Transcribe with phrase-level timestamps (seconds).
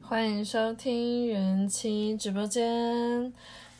[0.00, 3.32] 欢迎收听元气直播间。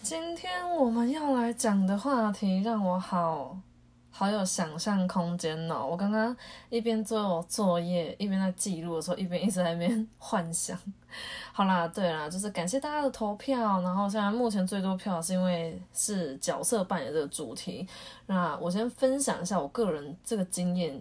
[0.03, 3.57] 今天我们要来讲的话题让我好
[4.19, 5.87] 好有想象空间哦。
[5.87, 6.35] 我刚刚
[6.71, 10.75] 一边做作业一边在记录的时候，一边一直在那边幻想。
[11.53, 13.83] 好啦，对啦，就是感谢大家的投票。
[13.83, 17.87] 然后现在目前最多票是因为是角色扮演这个主题。
[18.25, 20.99] 那我先分享一下我个人这个经验，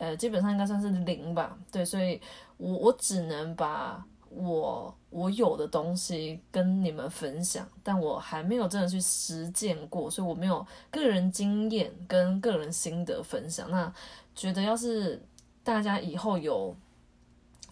[0.00, 1.56] 呃，基本上应该算是零吧。
[1.70, 2.20] 对，所以
[2.56, 4.04] 我我只能把
[4.34, 13.70] 我我有的东西跟你们分享，但我还没有真的去实践过，所以我没有个人经验跟个人心得分享。
[13.70, 13.92] 那
[14.34, 15.20] 觉得要是
[15.62, 16.74] 大家以后有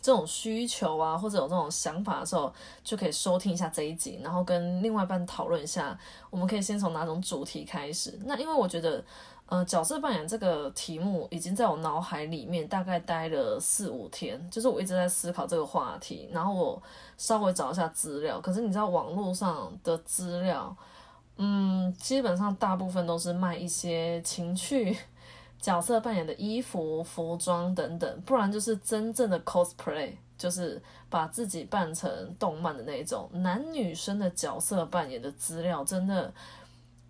[0.02, 2.52] 这种需求啊，或者有这种想法的时候，
[2.84, 5.98] 就可以收听一下这一集，然后跟另外一半讨论一下，
[6.30, 8.18] 我们可以先从哪种主题开始。
[8.24, 9.04] 那因为我觉得。
[9.50, 16.80] 呃，角色扮演这个题目已经在我脑海里面大概待了四五天，就是我一直在思考这个话题，然后我
[17.18, 18.40] 稍微找一下资料。
[18.40, 20.72] 可是你知道网络上的资料，
[21.36, 24.96] 嗯，基本上大部分都是卖一些情趣
[25.60, 36.32] 角色扮演的衣服、服装等等，不然就是真正的 cosplay，就是把自己扮成动漫的那种男女生的角色扮演的资料，真的。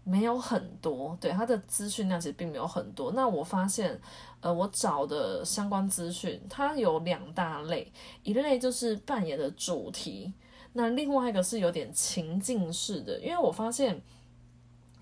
[0.02, 3.12] 没有很多，对它的资讯量其实并没有很多。
[3.12, 4.00] 那我发现，
[4.40, 10.32] 呃，我找的相关资讯，它有两大类，一类就是扮演的主题，
[10.72, 13.20] 那另外一个是有点情境式的。
[13.20, 14.00] 因为我发现，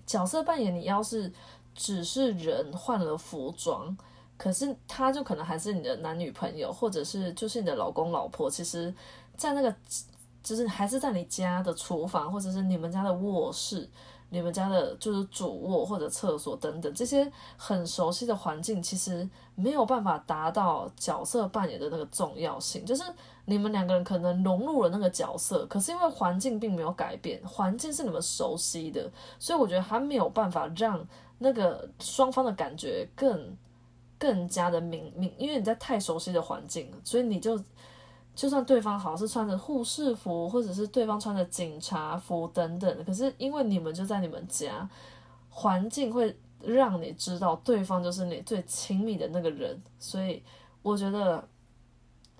[0.05, 1.31] 角色扮演你要是
[1.73, 3.97] 只是人换了服装，
[4.37, 8.93] 可是他就可能还是你的男女朋友，或者是就是你的老公老婆，其实，
[9.37, 9.73] 在那个
[10.43, 13.89] 就是还是在你家的厨房，或者是你们家的卧室。
[14.29, 22.85] 你们家的就是主卧或者厕所等等这些很熟悉的环境，其实没有办法达到角色扮演的那个重要性。
[22.85, 23.03] 就是
[23.45, 31.05] 你们两个人可能融入了那个角色，可是因为环境并没有改变，环境是你们熟悉的，所以我觉得还没有办法让
[31.39, 33.57] 那个双方的感觉更
[34.17, 37.59] 更加的明明，因为你在太熟悉的环境，所以你就。
[38.39, 44.89] 就算对方好像是穿着护士服，或者是对方穿着警察服等等，可是因为你们就在你们家，
[45.49, 50.41] 环境会让你知道对方就是你最亲密的那个人，所以
[50.81, 51.45] 我觉得，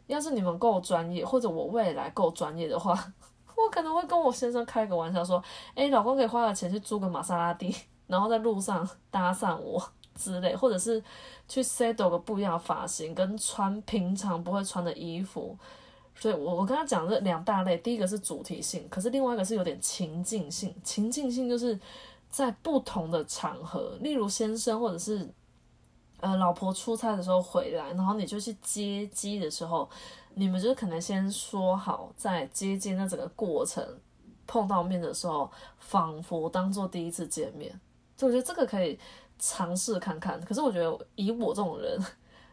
[0.07, 2.93] 要是你们够专业，或者我未来够专业的话，
[3.57, 5.43] 我可能会跟我先生开个玩笑说
[5.75, 7.75] ：“哎，老公可以花了钱去租个玛莎拉蒂，
[8.07, 9.83] 然后在路上搭讪我
[10.15, 11.03] 之类，或者是
[11.49, 15.57] 去 set 个不一样的发型，跟穿平常不会穿的衣服。”
[16.19, 20.75] 所以，我我跟他讲这两大类，第一个是主题性，可是另外一个是有点情境性。
[20.83, 21.79] 情境性就是
[22.29, 25.25] 在不同的场合，例如先生或者是
[26.19, 29.89] 呃老婆出差的时候回来，然后你就去接机的时候，
[30.33, 33.81] 你们就可能先说好，在接机那整个过程
[34.45, 37.79] 碰到面的时候，仿佛当做第一次见面。
[38.17, 38.99] 就我觉得这个可以
[39.39, 40.41] 尝试看看。
[40.41, 41.97] 可是我觉得以我这种人。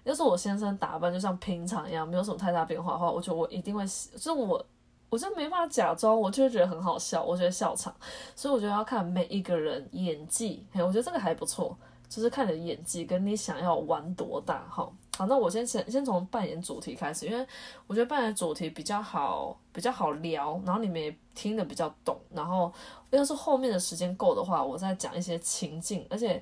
[0.06, 4.65] 要是我先生打扮就像平常一样，没有什么太大变化的话，我觉得我一定会，就是我，
[5.11, 7.93] 我就没办法假装，我就会觉得很好笑，我觉得笑场。
[8.37, 11.77] 所以我觉得要看每一个人演技，嘿，我觉得这个还不错，
[12.09, 14.89] 就是看你的演技跟你想要玩多大，哈。
[15.19, 17.45] 好，那我先先先从扮演主题开始，因为
[17.89, 22.72] 我觉得扮演主题比较好，比较好聊，然后你们也听得比较懂，然后
[23.11, 26.41] 要是后面的时间够的话，我再讲一些情境，而且。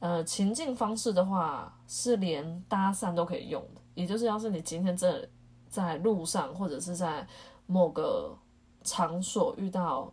[0.00, 5.28] 呃，情境方式的话是连搭讪都可以用的，也就是要是你今天真的
[5.68, 7.26] 在路上或者是在
[7.66, 8.38] 某个
[8.84, 10.12] 场所遇到，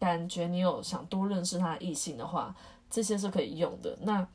[0.00, 2.52] 感觉你有想多认识他的异性的话，
[2.90, 3.96] 这些是可以用的。
[4.00, 4.26] 那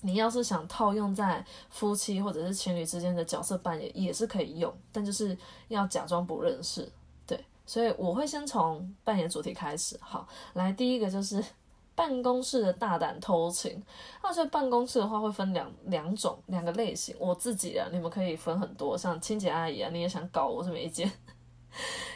[0.00, 5.36] 你要是想套用在夫妻或者是情侣之间的角色扮演，也是可以用，但就是
[5.68, 6.90] 要假装不认识。
[7.26, 9.98] 对，所以我会先从扮演主题开始。
[10.00, 11.44] 好，来第一个就是。
[11.94, 13.82] 办公室的大胆偷情，
[14.22, 17.14] 那所以办公室的话会分两两种两个类型。
[17.18, 21.10] 我自己啊，你们可以分很多，像清洁阿姨啊，你也想搞我是没意见。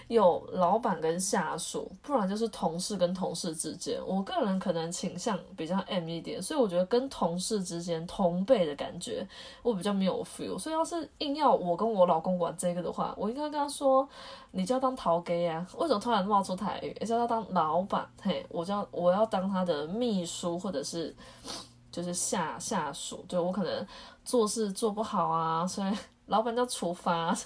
[0.09, 4.01] 有老板跟下属，不然就是同事跟同事之间。
[4.07, 9.27] 我个人可能倾向比较 M 一点，所以我觉得跟同事之间同辈的感觉，
[9.63, 10.57] 我比较没有 feel。
[10.57, 14.09] 所以要是硬要我跟我老公玩这个的话，我应该跟他说
[14.53, 15.67] ：“你就要当陶给啊？
[15.77, 16.93] 为什么突然冒出台语？
[17.05, 18.09] 叫他当老板？
[18.23, 21.13] 嘿，我叫我要当他的秘书，或者是
[21.91, 23.25] 就是下下属。
[23.29, 23.85] 就我可能
[24.25, 25.93] 做事做不好啊，所以
[26.27, 27.37] 老板叫处罚。”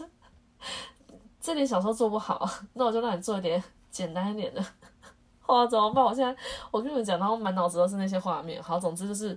[1.41, 4.63] 这点小时候做不好， 那我就让你做一点简单一点的。
[5.47, 6.05] 哇，怎么办？
[6.05, 6.37] 我现在
[6.71, 8.63] 我跟你们讲，然后满脑子都是那些画面。
[8.63, 9.37] 好，总之就是，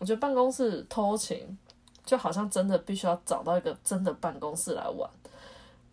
[0.00, 1.56] 我觉得办公室偷情，
[2.04, 5.08] 就好像真的必须要找到一个真的办公室来玩，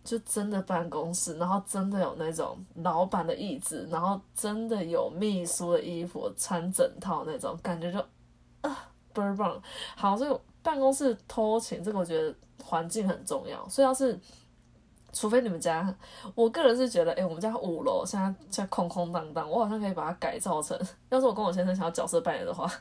[0.04, 8.00] 就真的办公室，然后真的有那种老板的椅子，然后真的有秘书的衣服穿整套那种感觉，就
[8.68, 9.62] 啊倍儿棒。
[9.96, 12.34] 好，这个办公室偷情，这个我觉得
[12.64, 14.20] 环境很重要，所以要是。
[15.12, 15.94] 除非你们家，
[16.36, 20.80] 我个人是觉得，哎，我们家五楼现在在空空荡荡，我好像可以把它改造成，
[21.10, 22.72] 要是我跟我先生想要角色扮演的话，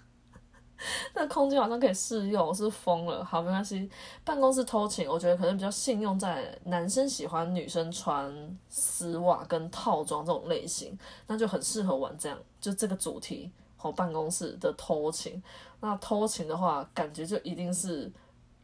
[1.14, 3.24] 那空间好像可以试用，我是疯了。
[3.24, 3.90] 好，没关系。
[4.24, 10.96] 办公室偷情，我觉得可能比较信用在男生喜欢女生穿丝袜跟套装这种类型，
[11.26, 15.42] 那就很适合玩这样，就这个主题，好，办公室的偷情。
[15.80, 18.12] 那偷情的话，感觉就一定是。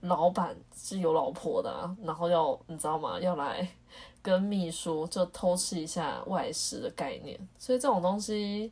[0.04, 3.18] 老板是有老婆的，然后要你知道吗？
[3.18, 3.66] 要来
[4.20, 8.70] 跟秘书就偷吃一下外食的概念，所以这种东西，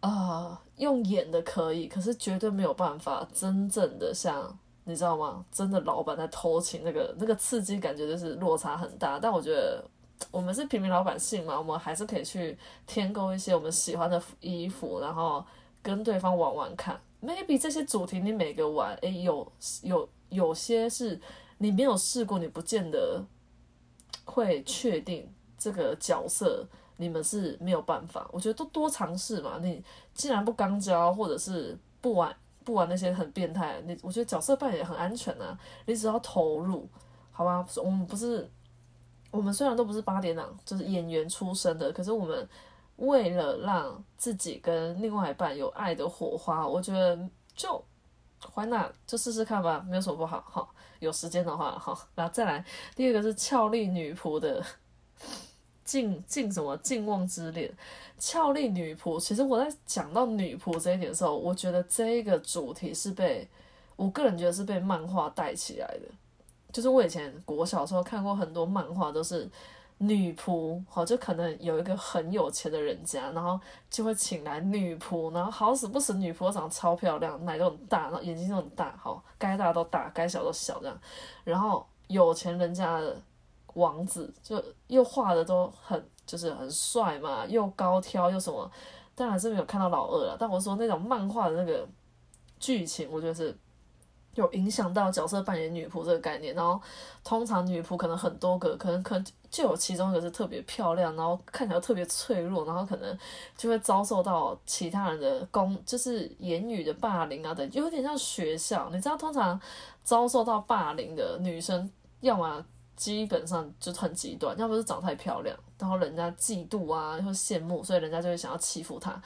[0.00, 5.44] 啊，用演的可以，可是绝对没有办法真正的像你知道吗？
[5.52, 9.20] 真的老板在偷情，那个那个刺激感觉就是落差很大。
[9.20, 9.84] 但我觉得
[10.32, 15.44] 我们是平民老百姓嘛，我们还是可以去添购一些我们喜欢的衣服，然后
[15.80, 17.00] 跟对方玩玩看。
[17.22, 19.52] Maybe 这些主题你每个玩，诶，有
[19.82, 21.20] 有有些是
[21.58, 23.24] 你没有试过，你不见得
[24.24, 28.28] 会确定这个角色你们是没有办法。
[28.32, 29.58] 我觉得都多尝试嘛。
[29.62, 29.82] 你
[30.14, 32.34] 既然不刚交，或者是不玩
[32.64, 35.58] 不玩那些很变态，你我觉得角色扮演很安全啊。
[35.86, 36.88] 你只要投入，
[37.30, 37.66] 好吧？
[37.76, 38.50] 我们不是
[39.30, 42.48] 我们虽然都不是八点档，就是演员出身的，可是我们。
[43.00, 47.18] 为了让自己跟另外一半有爱的火花，我觉得
[47.54, 47.82] 就
[48.54, 48.92] ，Why not？
[49.06, 50.68] 就试试看吧，没有什么不好哈。
[50.98, 52.62] 有时间的话哈，然后再来
[52.94, 54.62] 第二个是俏丽女仆的
[55.82, 57.74] 静静什么静望之恋。
[58.18, 63.48] 俏丽女仆，其实我在讲到女仆这一点的时候，我觉得这一个主题是被
[63.96, 66.08] 我个人觉得是被漫画带起来的。
[66.70, 69.50] 就是我以前国小时候看过很多漫画，都是。
[70.02, 73.60] 女仆，好，就可能有一个很有钱的人家，然后
[73.90, 80.98] 就会请来女仆，然后好死不死，女仆长得超漂亮，奶都很大，然后眼睛都很大，好，该大都大，该小都小这样，
[81.44, 83.14] 然后有钱人家的
[83.74, 88.70] 王子就又画的都很就是很帅嘛，又高挑又什么，
[89.14, 91.86] 当然是没有看到老二了，但我说那种漫画的那个
[92.58, 93.54] 剧情，我觉得是。
[94.36, 96.80] 有影响到角色扮演女仆这个概念，然后
[97.24, 103.18] 通常女仆可能很多个，可能可能就有其中一个是特别漂亮，然后看起来特别脆弱，然后可能
[103.56, 108.88] 就会遭受到其他人的攻，就是言语的霸凌啊等，有点像学校。
[108.90, 109.60] 你知道，通常
[110.04, 112.64] 遭受到霸凌的女生，要么
[112.94, 119.20] 基本上就很极端，要么是长太漂亮，然后人家嫉妒啊，或羡慕，所以人家就会想要欺负她。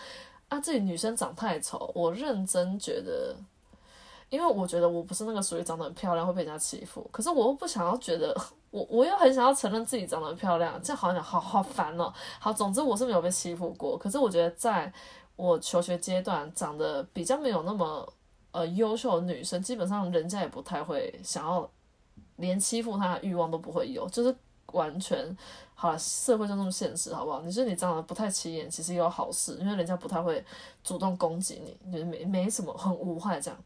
[0.49, 3.37] 啊，自己女生长太丑，我认真觉得。
[4.35, 8.37] 因为我觉得我不是那个属于长得很漂亮会被人家欺负，可是我又不想要觉得
[8.71, 12.13] 我我又很想要承认自己长得很漂亮，这样好像好好烦哦。
[12.41, 14.93] 好，总之我是没有被欺负过，可是我觉得在
[15.37, 18.13] 我求学阶段长得比较没有那么
[18.51, 21.71] 呃优秀的女生，基本上人家也不太会想要
[22.37, 24.35] 连欺负她的欲望都不会有，就是
[24.73, 25.37] 完全
[25.77, 27.41] 好了，社会就这么现实，好不好？
[27.43, 30.45] 你说你长得不太起眼，其实有好事，因为人家不太会
[30.83, 33.57] 主动攻击你，就是没没什么很无害这样。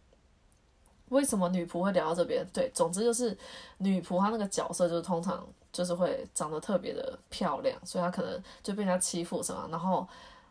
[1.10, 2.46] 为什么女仆会聊到这边？
[2.52, 3.36] 对，总之就是
[3.78, 10.06] 女仆她那个角色就是通常就是会长得特别的漂亮，所以她可能就被人家欺负什么，然后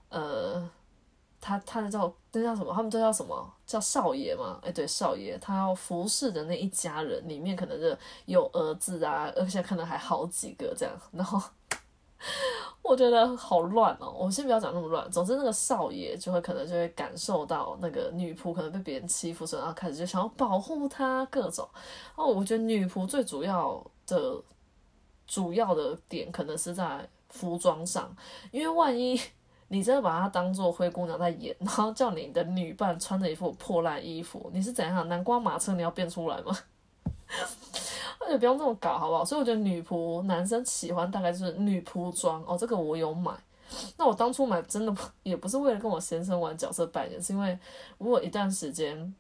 [0.10, 0.70] 呃，
[1.40, 2.74] 他他的叫那叫什么？
[2.74, 3.54] 他们都叫什么？
[3.66, 4.60] 叫少爷嘛？
[4.64, 11.42] 哎，对，少爷，他要服侍的那一家人里面可能是有儿子啊，而且可能还好几个这样，然后。
[12.82, 14.16] 我觉得好乱哦！
[14.18, 15.10] 我先不要讲那么乱。
[15.12, 21.68] 总之，那个少爷就会可能就会感受到那个女仆可能被别人欺负，所以然后开始就想要保护她各种。
[22.16, 24.42] 哦，我觉得女仆最主要的
[25.28, 28.10] 主要的点可能是在服装上，
[28.52, 29.20] 因为万一
[29.68, 35.08] 你真的把她当做灰姑娘在演，然后叫你的女伴穿着一副破烂衣服，你是怎样？
[35.10, 36.58] 南瓜马车你要变出来吗？
[38.20, 39.24] 那 就不用这么搞，好不好？
[39.24, 43.32] 所以我觉得女仆男生喜欢大概就是女仆装哦，这个我有买。
[43.98, 47.60] 那我当初买真的也不是为了跟我先生玩角色扮演，是因为
[47.98, 49.14] 我一段时间，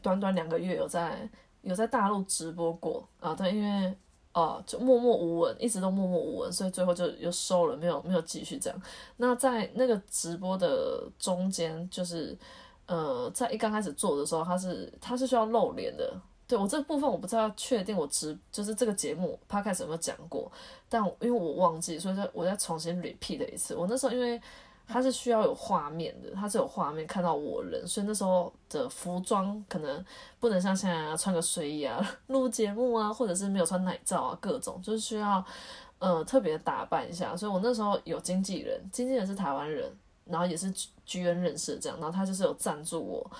[0.00, 1.28] 短短两个月有在
[1.60, 3.94] 有在大陆直播过啊，对，因为
[4.32, 8.82] 哦就默默无闻，一直都默默无闻，所以最后就又收了，没有没有继续这样。
[9.18, 12.34] 那在那个直播的中间，就是
[12.86, 16.10] 呃在一刚开始做的时候，他是他是需要露脸的。
[16.48, 20.50] 对我这部分我不知道确定我直就是这个节目 podcast 有没有讲过，
[20.88, 23.74] 但因为我忘记，所以再我再重新 repeat 一次。
[23.74, 24.40] 我那时候因为
[24.86, 30.02] 它是需要有画面的，它是有画面看到我人，所以那时候的服装可能
[30.40, 35.44] 不能像现在穿个睡衣啊 录节目啊，或者是没有穿奶罩啊，各种就是需要
[35.98, 37.36] 呃特别打扮一下。
[37.36, 39.94] 所以我那时候有经纪人，经纪人是台湾人。
[40.28, 40.72] 然后也是
[41.06, 43.30] 居恩认识这样，然后他就是有赞助我，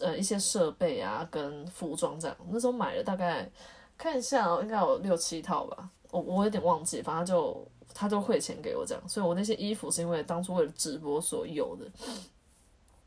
[0.00, 2.36] 呃一些设备啊跟服装这样。
[2.50, 3.50] 那时候买了大概
[3.96, 9.08] 看一下哦，应该有六七套吧，我我有点忘记，反正就他就汇钱给我这样。
[9.08, 11.86] 所以我那些衣服是因为当初为了直播所有的。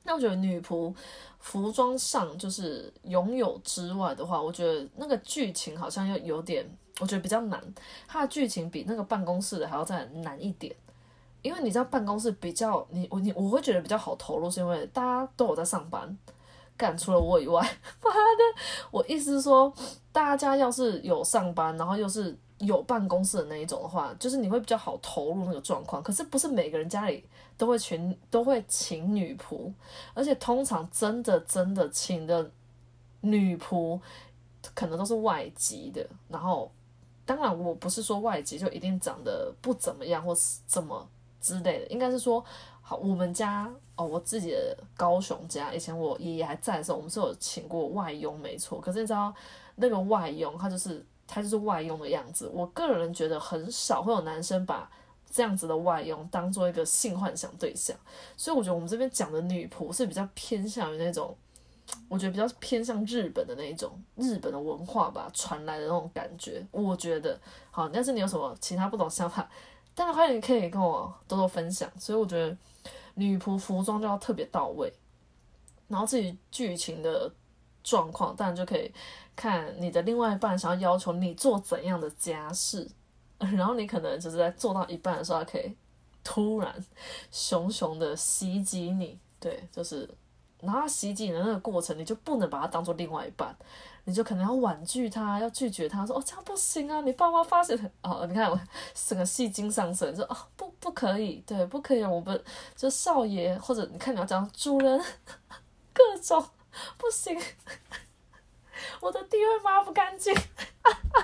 [0.03, 0.91] 那我觉得女仆
[1.39, 6.65] 服装上就是拥有之外的话，我觉得那个剧情好像又有点，
[6.99, 7.61] 我觉得比较难。
[8.07, 10.75] 它的剧情比那个办公室的还要再难一点。
[11.41, 16.17] 因为你知道办公室比较你我你我会觉得比较好投入，是因为大家都有在上班，
[16.75, 17.61] 干除了我以外，
[18.03, 18.61] 妈的！
[18.91, 19.73] 我意思是说，
[20.11, 26.03] 大家要是有上班，然后又是有办公室的那一种的话，就是你会比较好投入那个状况。
[26.03, 27.23] 可是不是每个人家里
[27.57, 29.71] 都会请都会请女仆，
[30.13, 32.51] 而且通常真的真的请的
[33.21, 33.97] 女仆
[34.75, 36.05] 可能都是外籍的。
[36.27, 36.69] 然后
[37.25, 41.07] 当然我不是说外籍就一定长得不怎么样，或是怎么。
[41.39, 42.43] 之类的，应该是说，
[42.81, 48.79] 好，我们家哦，我自己的高雄家，以前我爷爷还在的时候，我们是有请过外佣，没错。
[48.79, 49.33] 可是你知道，
[49.75, 52.49] 那个外佣他就是他就是外佣的样子。
[52.53, 54.89] 我个人觉得很少会有男生把
[55.29, 57.95] 这样子的外佣当做一个性幻想对象，
[58.35, 61.35] 所以我觉得我们这边讲的女仆是比较偏向于那种，
[62.07, 66.65] 我觉得比较偏向日本的那一种日本的文化吧传来的那种感觉。
[66.71, 69.47] 我觉得好，但是你有什么其他不懂想法？
[69.99, 72.55] 但是欢迎可以跟我多多分享，所以我觉得
[73.15, 74.89] 女仆服装就要特别到位，
[75.89, 77.29] 然后至于剧情的
[77.83, 78.89] 状况，当然就可以
[79.35, 82.89] 看你的另外一半想要要求你做怎样的家事，
[83.39, 85.75] 然后你可能就是在做到一半的时候，可以
[86.23, 86.73] 突然
[87.29, 90.09] 熊熊的袭击你，对，就是，
[90.61, 93.53] 然后袭击你的那个过程，你就不能把它当做另外一半。
[94.09, 96.99] 你就可能要婉拒他，要拒绝他，说哦这样不行啊！
[97.01, 98.59] 你爸妈发现哦，你看我
[99.07, 102.43] 整个戏精上身，说哦不不可以，对不可以，我们
[102.75, 104.99] 就少爷或者你看你要讲主人，
[105.93, 106.43] 各种
[106.97, 107.39] 不行，
[108.99, 110.33] 我的地位抹不干净，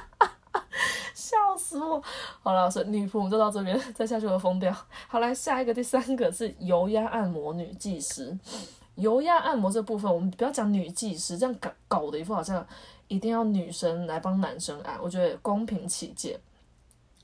[1.15, 2.01] 笑死我！
[2.43, 4.71] 好了，所以女仆我们就到这边，再下去我疯掉。
[5.07, 8.37] 好来下一个第三个是油压按摩女技师。
[8.95, 12.65] 油压按摩这部分，我们不要讲女技师，这样搞搞的一副好像
[13.07, 14.97] 一定要女生来帮男生按。
[15.01, 16.39] 我觉得公平起见，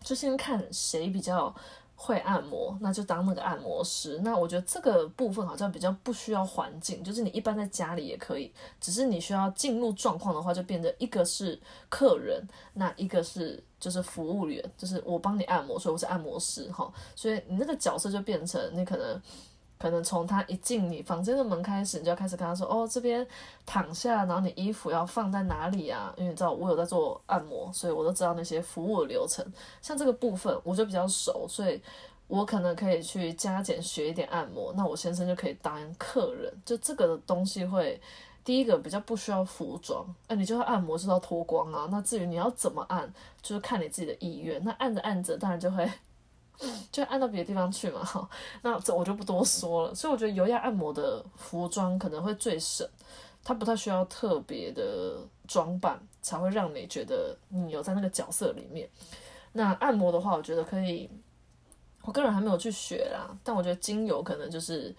[0.04, 1.56] 就先看谁比较
[1.96, 4.20] 会按摩，那就当那个按摩师。
[4.22, 8.51] 那我觉得这个部分好像比较不需要环境，就是你一般在家里也可以，
[8.82, 16.92] 只是你需要进入状况的话，就变得一个是客人，那一个是就是服务员，就是我帮你按摩，所以我是按摩师哈。
[17.16, 19.22] 所以你那个角色就变成你可能。
[19.81, 23.25] 可能从他一进你房间的门开始，你就要开始跟他说：“哦，这边
[23.65, 29.43] 躺下，然后你衣服要放在哪里啊？”因为你知道我有在做按摩，所以我都知道那些服务流程。
[29.81, 31.81] 像这个部分，我就比较熟，所以
[32.27, 34.71] 我可能可以去加减学一点按摩。
[34.77, 36.53] 那我先生就可以当客人。
[36.63, 38.00] 就这个东西会，
[38.43, 41.88] 第一个比较不需要服装，哎，你就要按摩就要脱光啊。
[41.89, 43.11] 那至于你要怎么按，
[43.41, 44.63] 就是看你自己的意愿。
[44.63, 45.91] 那按着按着，当然就会。
[46.91, 48.30] 就按到别的地方去嘛，哈，
[48.62, 49.96] 那这我就不多说了。
[49.96, 52.88] 所以我觉得油压按摩的服装可能会最省，
[53.44, 58.89] 它不太需要特别的装扮，才会让你觉得你有在那个角色里面。
[59.53, 61.10] 那按摩的话，我觉得可以，
[62.03, 64.96] 我个人还没有去学啦，但我觉得精油可能就是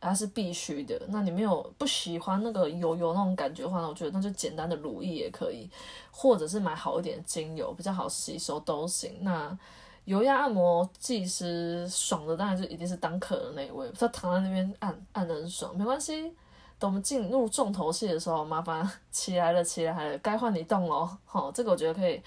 [0.00, 1.00] 它是必须的。
[1.08, 5.68] 那你没有不喜欢那个油油那种感觉的话，我觉得那就简单的乳液也可以，
[6.10, 9.18] 或者是买好一点精油，比较好吸收都行。
[9.22, 9.58] 那
[10.04, 16.32] 油压按摩技师爽的当然就一定是当客的那一位，他躺在那边按按的很爽，没关系。
[16.78, 21.06] 等我们进入重头戏的时候，麻烦起来了起来了，该换你动了。
[21.26, 22.20] 好，这个我觉得可以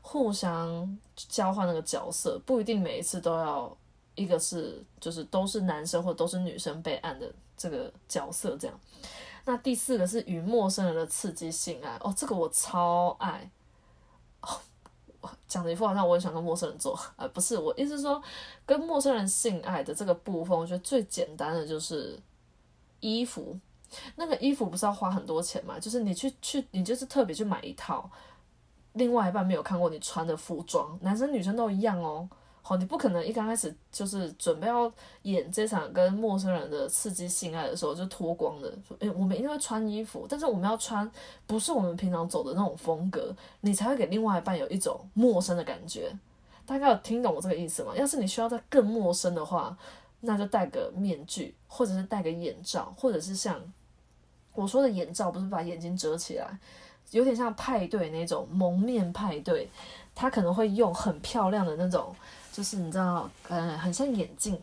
[0.00, 3.76] 互相交换那个角色，不一定每一次都要
[4.14, 8.80] 一个是就是都是男生或都是女生被按的这个角色这样。
[9.44, 13.50] 那第四个是与陌生人的刺激性爱哦，这个我超爱。
[15.46, 18.22] 讲的一副好像我很想跟陌生人做，呃，不是，我意思是说，
[18.64, 22.18] 跟陌生人性爱的这个部分，我觉得最简单的就是
[23.00, 23.58] 衣服。
[24.16, 25.78] 那个衣服不是要花很多钱嘛？
[25.80, 28.10] 就是你去去，你就是特别去买一套，
[28.92, 32.28] 另外一半没有看过你穿的服装，男生女生都一样哦。
[32.68, 41.10] 好，你不可能一刚开始就是准备要演这场跟陌生人的刺激性爱的时候就脱光的，说，诶，我们一定会穿衣服，但是我们要穿
[41.46, 46.14] 不是我们平常走的那种风格，你才会给另外一半有一种陌生的感觉。
[46.66, 47.96] 大概有听懂我这个意思吗？
[47.96, 49.74] 要是你需要再更陌生的话，
[50.20, 53.58] 那就戴个面具，或者是戴个眼罩，或者是像
[54.52, 56.58] 我说的眼罩，不是把眼睛遮起来，
[57.12, 59.70] 有点像派对那种蒙面派对，
[60.14, 62.14] 他可能会用很漂亮的那种。
[62.58, 64.60] 就是你知道，呃，很像眼镜，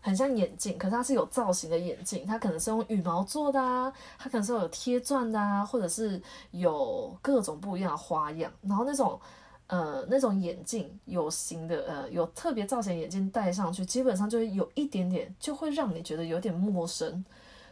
[0.00, 8.50] 很像眼镜，可是它是有造型的眼镜，它可能是用羽毛做的啊，它可能是有贴钻的啊，或者是有各种不一样的花样。
[8.62, 9.20] 然后那种，
[9.68, 17.24] 呃，那种眼镜有型的，呃，有特别造型眼镜戴上去，基本上就会有一点点，就会让你觉得有点陌生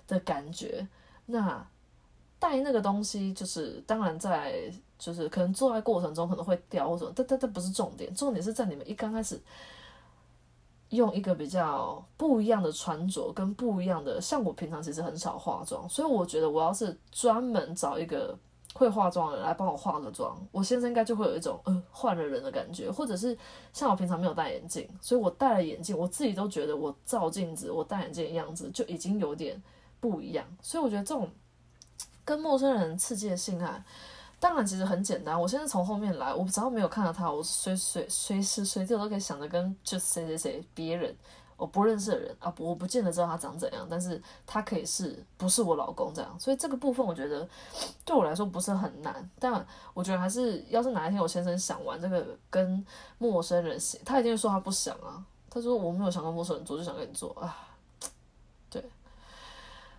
[0.06, 0.86] 的感觉。
[1.26, 1.66] 那
[2.38, 4.72] 戴那个东西，就是当然在。
[5.02, 9.36] 就是可能做爱过程中可能会掉或什么，但但但不是重点，重点是在你们一刚开始
[10.90, 18.38] 用一个比较不一样的穿着跟不一样的，像我平常其实很少化妆，所以我觉得我要是专门找一个
[18.74, 23.36] 会化妆的人来帮我化个妆，我现在应该就会有一种呃换了人的感觉，或者是
[23.72, 29.60] 像我平常没有戴眼镜，所以我戴了眼镜，我自己都觉得我照镜子我戴眼镜的样子就已经有点
[29.98, 31.28] 不一样，所以我觉得这种
[32.24, 33.84] 跟陌生人刺激的性爱。
[34.42, 35.40] 当然，其实很简单。
[35.40, 41.16] 我现在从后面来，我只要没有看到他，我随随随时随地都可以想着跟就谁谁谁别人
[41.56, 46.40] 我不认识的人啊，我不见得知道他长怎样，但是他可以是不是我老公这样。
[46.40, 47.48] 所以这个部分我觉得
[48.04, 49.30] 对我来说不是很难。
[49.38, 52.84] 但我觉得还是，要是哪一天我先生想玩这个跟
[53.18, 55.24] 陌生人，他一定会说他不想啊。
[55.48, 57.56] 他说我没有想跟陌生人做，就想跟你做啊。
[58.68, 58.84] 对，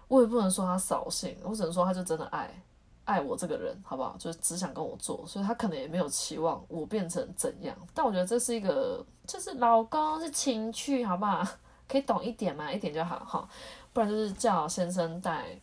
[0.09, 2.61] 我也不能说他扫兴，我只能说他就真的爱。
[3.05, 4.15] 爱我这个人，好不好？
[4.17, 7.75] 就是只想跟我做，所以他可能也没有期望我变成怎样。
[7.93, 11.45] 但我觉得这是一个，就是老公是情趣，好不好？
[11.87, 13.47] 可以懂一点嘛，一点就好哈。
[13.91, 15.59] 不然就是叫先生戴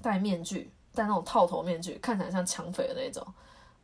[0.00, 3.26] 戴面具，戴那种套头面具，看起来像抢匪的那种。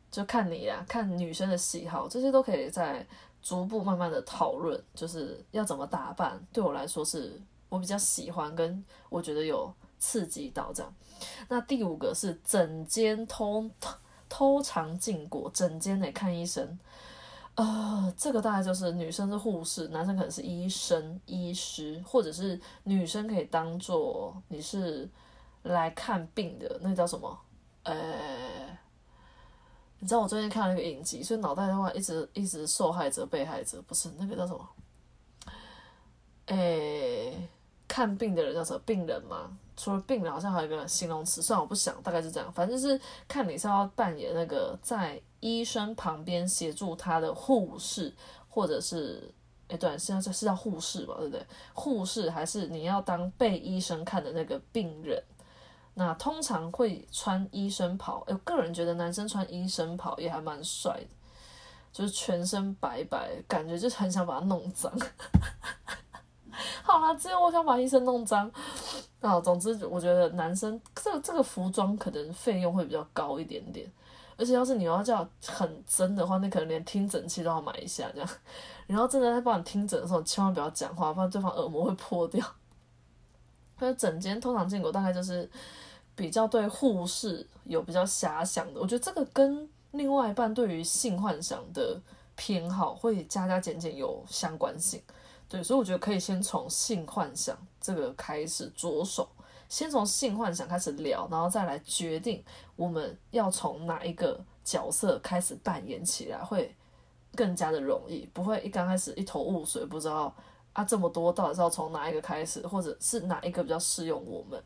[0.09, 3.05] 就看你呀，看女生的喜好，这些都可以在
[3.41, 6.41] 逐步慢慢的讨论，就是要怎么打扮。
[6.53, 9.71] 对我来说，是我比较喜欢，跟我觉得有
[10.05, 10.93] 刺激到这样。
[11.49, 13.67] 那第五个是整间偷
[14.29, 16.77] 偷藏禁果，整间得看医生。
[17.55, 25.09] 呃，这个大概就是女生是护士，男生可能是医生、医师，或者是女生可以当做你是
[25.63, 27.39] 来看病的，那叫什么？
[27.83, 28.77] 呃，
[29.99, 34.69] 你知道我最近看了一个影集，所以脑袋的话一直一直受害者、被害者，不是那个叫什么？
[36.47, 37.49] 诶，
[37.87, 38.79] 看病的人叫什么？
[38.85, 39.57] 病人吗？
[39.77, 42.51] 除了病人，好像还有一个形容词，虽然我不想，大概是这样。
[42.53, 48.13] 反正是看你是要扮演那个在医生旁边协助他的护士，
[48.49, 49.29] 或者是，
[49.67, 51.45] 哎，对，是要是叫护士吧，对不对？
[51.73, 55.21] 护士还是你要当被医生看的那个病人。
[55.97, 61.07] 那通常会穿医生袍，我个人觉得男生穿医生袍也还蛮帅的，
[61.93, 64.91] 就是全身白白，感觉就是很想把它弄脏。
[66.83, 68.51] 好啦，只有我想把医生弄脏。
[69.21, 73.91] 啊，总之我觉得男生这这个服装可能费用会比较高一点点，
[74.37, 78.29] 而且要是你要叫很真的话，那可能连听诊器都要买一下这样。
[78.85, 82.45] 然后真的在帮你听诊的时候，千万不要讲话，不然对方耳膜会破掉。
[83.77, 85.49] 还有整间通常见过，大概就是
[86.15, 88.79] 比较对护士有比较遐想的。
[88.79, 91.99] 我觉得这个跟另外一半对于性幻想的
[92.35, 95.01] 偏好会加加减减有相关性。
[95.55, 99.25] 对，所以我觉得可以先从性幻想这个开始着手，
[99.69, 102.43] 先从性幻想开始聊，然后再来决定
[102.75, 106.75] 我们要从哪一个角色开始扮演起来，会
[107.37, 110.35] 更加的容易，不会一刚开始一头雾水，不知道
[110.73, 114.61] 啊这么多到底是要从哪一个开始，或者是哪一个比较适用我们。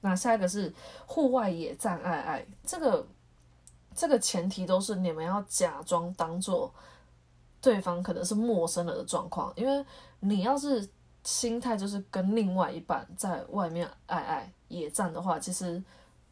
[0.00, 0.72] 那下一个是
[1.04, 3.06] 户外野战爱爱，这个
[3.94, 6.72] 这个前提都是你们要假装当做。
[7.62, 9.86] 对方可能是陌生人的状况，因为
[10.18, 10.86] 你要是
[11.22, 15.80] 心态就是跟另外一半在外面爱爱野战的话，其实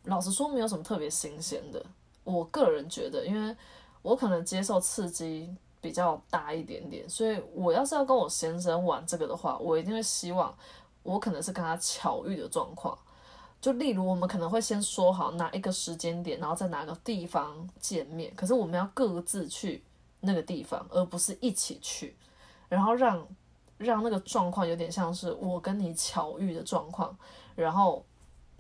[0.04, 1.80] 老实说没有什么特别新鲜的。
[2.24, 3.56] 我个人觉得，因为
[4.02, 5.48] 我可能接受刺激
[5.80, 10.52] 比较大一点点，所以我要是要跟我先生玩这个的话，我一定会希望
[11.04, 12.98] 我可能是跟他巧遇的状况。
[13.60, 19.84] 就例如我们可能会先说好哪一个时间点，然后在哪个地方见面，可是我们要各自去。
[20.20, 22.16] 那个地方，而不是一起去，
[22.68, 23.26] 然后让
[23.78, 27.16] 让那个状况有点像是我跟你巧遇的状况，
[27.54, 28.04] 然后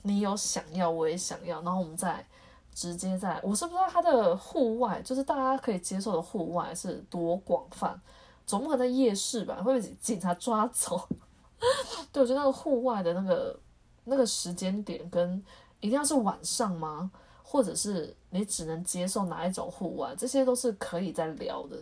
[0.02, 2.26] 你有想要，我也想要，然后我们再
[2.72, 8.00] 直接在，我是不知道他的户外，就是大家可以接受的户外是多广泛，
[8.46, 9.62] 总不可能在夜市吧？
[9.62, 11.06] 会被警察抓走？
[12.10, 13.60] 对，我觉得那个户外的那个
[14.04, 15.44] 那个时间点跟
[15.80, 17.10] 一定要是晚上吗？
[17.52, 20.14] 或者是你只能接受哪一种户外？
[20.16, 21.76] 这些都是可以再聊的。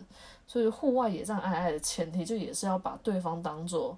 [0.47, 3.95] 所以户外野战爱爱的前提，就也是要把对方当做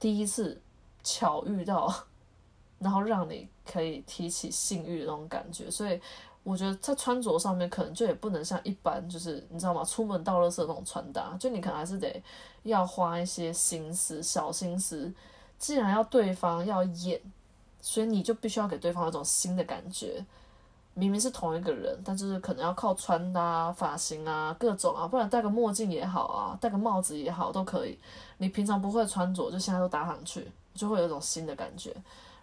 [0.00, 0.60] 第一次
[1.04, 1.94] 巧遇到，
[2.80, 5.70] 然后让你可以提起性欲的那种感觉。
[5.70, 6.00] 所以
[6.42, 9.84] 我觉得在穿着上面，可能就也不能像一般就是你知道吗？
[9.84, 12.20] 出门到垃圾那种穿搭，就你可能还是得
[12.64, 15.14] 要花一些心思、小心思。
[15.60, 17.20] 既然要对方要演，
[17.80, 20.26] 所以你就必须要给对方有种新的感觉。
[20.98, 27.98] 明明是同一个人，但就是可能要靠穿搭、发型啊、各种啊，不然戴个墨镜也好啊，戴个帽子也好，都可以。
[28.38, 31.94] 你平常不会穿着，就现在都搭上去，就会有一种新的感觉。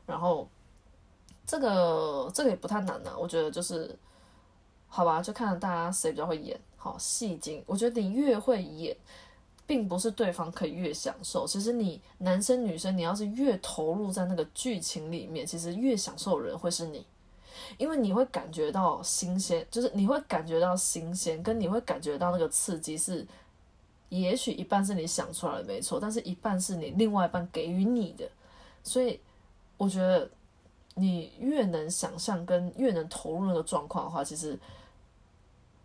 [0.06, 0.48] 然后
[1.48, 3.98] 这个这个也不太难啊，我觉得就是
[4.88, 7.64] 好吧，就看大家谁比较会演，好戏精。
[7.66, 8.96] 我觉得你越会演，
[9.66, 11.48] 并不是对方可以越享受。
[11.48, 17.04] 其实你男生女生，你要是越投入在那个剧情里面，其实越享受的人会是你。
[17.78, 23.26] 因为你会感觉到新鲜，就是你会感觉到新鲜，跟你会感觉到那个刺激是，
[24.10, 28.30] 也许一半是你想出来的没错，但是一半是你另外一半给予你的，
[28.84, 29.20] 所以
[29.78, 30.30] 我觉得
[30.96, 34.58] 你越能想象跟越能投入那个状况的话，其实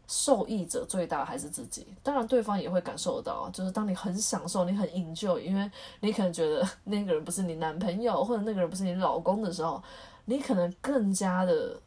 [0.07, 5.70] 受益者最大还是自己，当然对方也会感受到，就是当你很享受，你很 enjoy，因为
[6.01, 9.83] 你可能觉得 那个人不是你男朋友或者那个人不是你老公的时候。
[10.29, 11.81] 你可能更加的、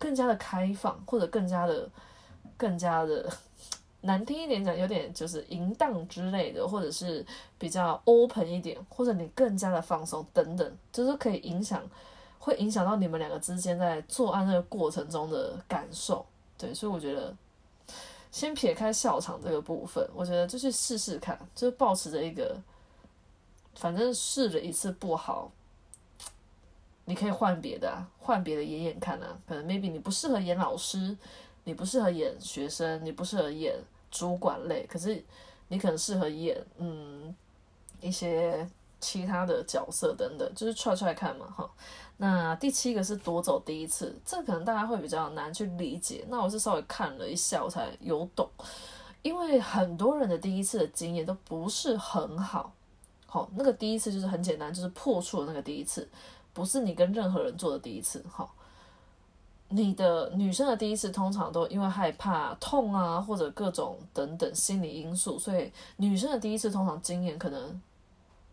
[0.00, 1.88] 更加的开放，或者更加的、
[2.56, 3.32] 更加的
[4.02, 7.24] 难听一点讲，有点就是淫荡之类的，或者是
[7.56, 11.80] 比较 open 一点，或者你更加的放松等等，就是可以影响，
[12.40, 16.26] 会影响到你们两个之间在做爱那个过程中的感受。
[16.56, 17.32] 对，所以我觉得
[18.32, 22.56] 先撇开笑场这个部分，我觉得就去试试看，就是保持着一个，
[23.76, 25.52] 反正试了一次不好。
[27.08, 29.34] 你可以换别的，换别的演演看啊。
[29.48, 31.16] 可能 maybe 你不适合演老师，
[31.64, 33.74] 你不适合演学生，你不适合演
[34.10, 34.86] 主管类。
[34.86, 35.24] 可是
[35.68, 37.34] 你可能适合演嗯
[38.02, 38.68] 一些
[39.00, 41.70] 其他的角色等等，就是踹踹看嘛哈。
[42.18, 46.26] 那第七个是夺走第一次，这可能大家会比较难去理解。
[46.28, 48.46] 那我是稍微看了一下，我才有懂。
[49.22, 52.70] 因为很多人的第一次的经验都不是很好。
[53.24, 56.06] 好，那个第一次就是很简单，就是破处的那个第一次。
[56.58, 58.50] 不是你跟任何人做的第一次，哈，
[59.68, 67.80] 你的女生的第一次通常都因为害怕痛啊，或者各种等等心理因素，所以女生的第一次通常经验可能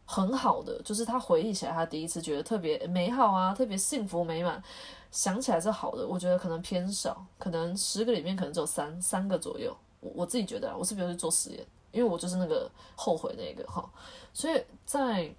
[0.05, 4.61] 很好的，就是她回忆起来她第一次觉得特别美好啊，特别幸福美满，
[5.09, 11.65] 想起来是好的，我觉得可能偏少，可能十个里面可能只有三三个左右，我我自己觉得，我是不是去做实验？
[11.91, 13.83] 因为我就是那个后悔那个哈，
[14.31, 15.33] 所以在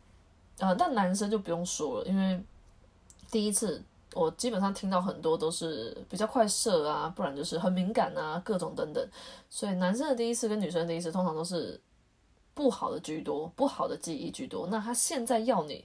[0.59, 2.43] 呃，但男生就不用说了，因为。
[3.31, 3.83] 第一次，
[4.15, 9.07] 我基本上听到很多都是比较快射啊，不然就是很敏感啊，各种等等。
[9.51, 11.81] 所以男生的第一次跟女生的第一次通常都是
[12.55, 14.69] 不好的居多，不好的记忆居多。
[14.69, 15.85] 那他现在要你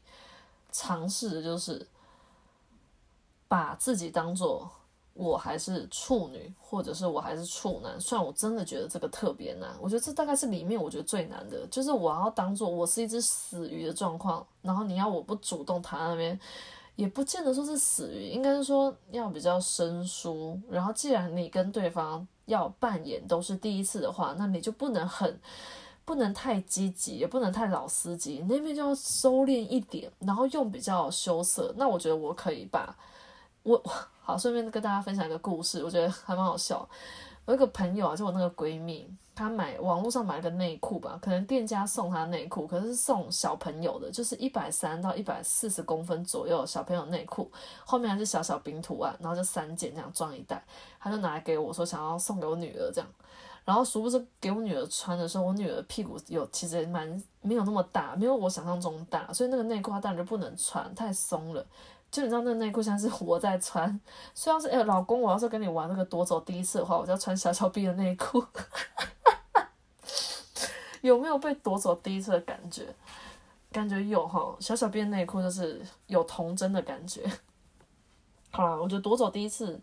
[0.71, 1.85] 尝试的就是
[3.47, 4.69] 把自己当做
[5.13, 7.99] 我还是处女，或者是我还是处男。
[7.99, 16.39] 虽然我真的觉得这个特别难，我觉得这大概是里面我觉得最难的，就是我要当做我是一只死鱼的状况，然后你要我不主动躺在那边。
[16.95, 20.59] 也不见得说是死鱼，应该是说要比较生疏。
[20.69, 25.39] 然后，既然你跟对方要扮演都是第一次的话，那你就不能很
[26.03, 31.73] 不能太积极，也不能太老司机，那边就要收敛一点，然后用比较羞涩。
[31.77, 32.95] 那我觉得我可以把
[33.63, 33.81] 我
[34.21, 36.87] 好顺便跟大家分享一个故事，我觉得还蛮好笑。
[37.51, 39.05] 我有个朋友啊，就我那个闺蜜。
[39.35, 47.51] 她买网络上买了个内裤吧，可能店家送她内裤，可是送小朋友的，就是一百三到一百四十公分左右小朋友内裤，
[47.83, 50.63] 后面还是小小冰图案，然后就三件这样装一袋，
[50.97, 53.09] 她就拿来给我说想要送给我女儿这样，
[53.65, 61.65] 然后殊不知给我女儿穿的时候，我女儿屁股有其实蛮没有那么大，没有我想象中大，所以那个内裤她当然就不能穿，太松了。
[62.11, 63.99] 就你知道那个内裤像是我在穿，
[64.35, 68.43] 虽然是哎老公，我要是跟你玩那个夺走第一次的话，我就要穿小小 B 的内裤。
[71.01, 72.93] 有没有被夺走第一次的感觉？
[73.71, 77.23] 感觉有哈，小小 B 的内裤就是有童真的感觉。
[78.51, 79.79] 好了，我觉得夺走第一次，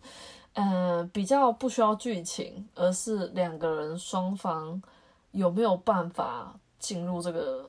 [0.53, 4.79] 嗯，比较不需要剧情，而是两个人双方
[5.31, 7.67] 有没有办法进入这个，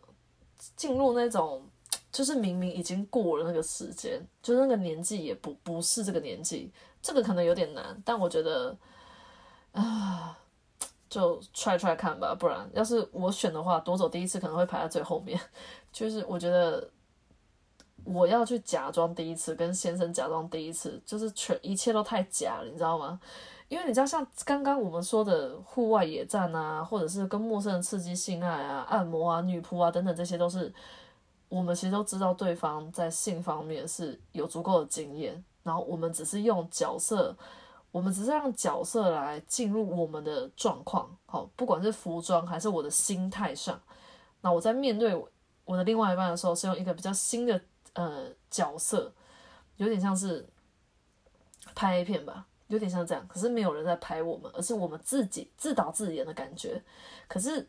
[0.77, 1.67] 进入那种，
[2.13, 6.71] 就是明明已经过了那个时间，就那个年纪也不不是这个年纪，
[7.01, 8.77] 这个可能有点难，但我觉得
[9.73, 10.37] 啊。
[11.11, 15.37] 就踹踹看吧，不然要是我选的话，夺走第一次可能会排在最后面。
[15.93, 16.89] 就是我觉得
[18.05, 23.21] 我要去假装第一次，跟先生假装第一次，就是全一切都太假了，你知道吗？
[23.69, 30.73] 因为你知道，像刚刚我们说的户外野战啊，或者是跟陌生人刺激性爱啊、按摩啊、女仆啊等等，这些都是
[31.51, 37.37] 我们其实都知道对方在性方面是有足够的经验，然后我们只是用角色。
[37.93, 43.83] 我们只是让角色来进入我们的状况，好，不管是服装还是我的心态上，
[44.43, 45.13] 那我在面对
[45.65, 47.61] 我的另外一半的时候，是用一个比较新的
[47.95, 49.13] 呃角色，
[49.75, 50.49] 有点像是
[51.75, 56.81] 拍 A 片吧，有点像这样，可是没有人在拍我们，而是我们自己自导自演的感觉。
[57.27, 57.69] 可是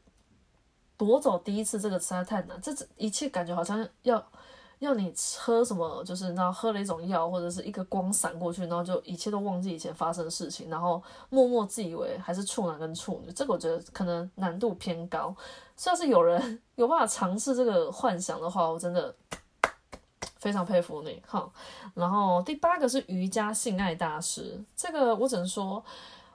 [1.02, 4.24] 夺走第一次这个实在太难，这一切感觉好像要。
[4.82, 15.36] 要你喝什么，就是然后喝了一种药，或者是一个光闪过去，然后就一切都忘记以前发生的事情，然后默默自以为还是处男跟处女，这个我觉得可能难度偏高。
[15.78, 19.14] 虽要是有人有办法尝试这个幻想的话，我真的
[20.40, 21.22] 非常佩服你。
[21.28, 21.48] 哈。
[21.94, 25.86] 然后第八个是瑜伽性爱大师，这个我只能说，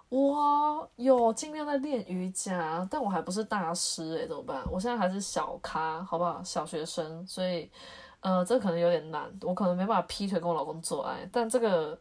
[0.08, 4.62] 我有尽量在练瑜伽，但我还不是大师诶，怎么办？
[4.70, 6.42] 我现在还是小咖，好不好？
[6.42, 7.70] 小学生，所以。
[8.20, 11.28] 呃，这可能有点难，我可能没办法劈腿跟我老公做爱。
[11.30, 11.96] 但这个，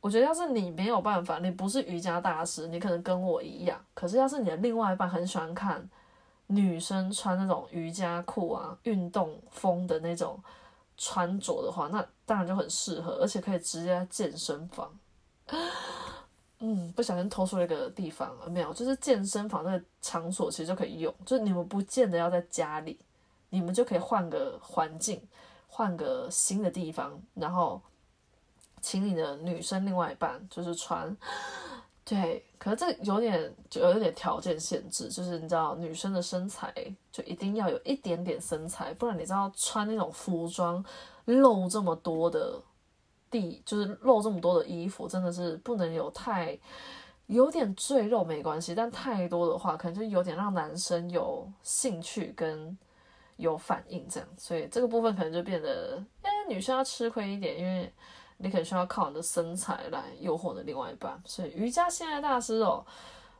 [0.00, 3.78] 我觉得要是你没有办法，你不是瑜伽大师，你可能跟我一样。
[3.94, 5.88] 可是要是你的另外一半很喜欢看
[6.48, 10.42] 女生穿那种瑜伽裤啊、运动风的那种
[10.96, 14.90] 穿着的话，那当然就很适合，而且可以直接在健身房。
[16.62, 22.98] 嗯，不小心偷出了一个地方了，没有，就是健身房那个场所其实就可以用，就是你们不见得要在家里，
[23.50, 25.20] 你们就可以换个环境。
[25.74, 27.80] 换个新的地方，然后
[28.82, 31.16] 请你的女生另外一半就是穿，
[32.04, 36.70] 对，可是这有点就有一点条件限制，就是你知道女生的身材
[37.10, 40.84] 就一定要有一点点身材，不然你知道穿那种服装
[41.24, 42.60] 露这么多的
[43.32, 46.56] 地，就是露这么多的衣服，真的是不能有太
[47.26, 52.78] 有点赘肉没关系，但太多的话可能就有点让男生有兴趣跟。
[53.38, 57.92] 有反应这样，所以这个部分可能就变得，哎，女生要吃亏一点，因为
[58.36, 61.20] 你可能需要靠你的身材来诱惑你的另外一半。
[61.24, 62.84] 所以瑜伽性爱大师哦，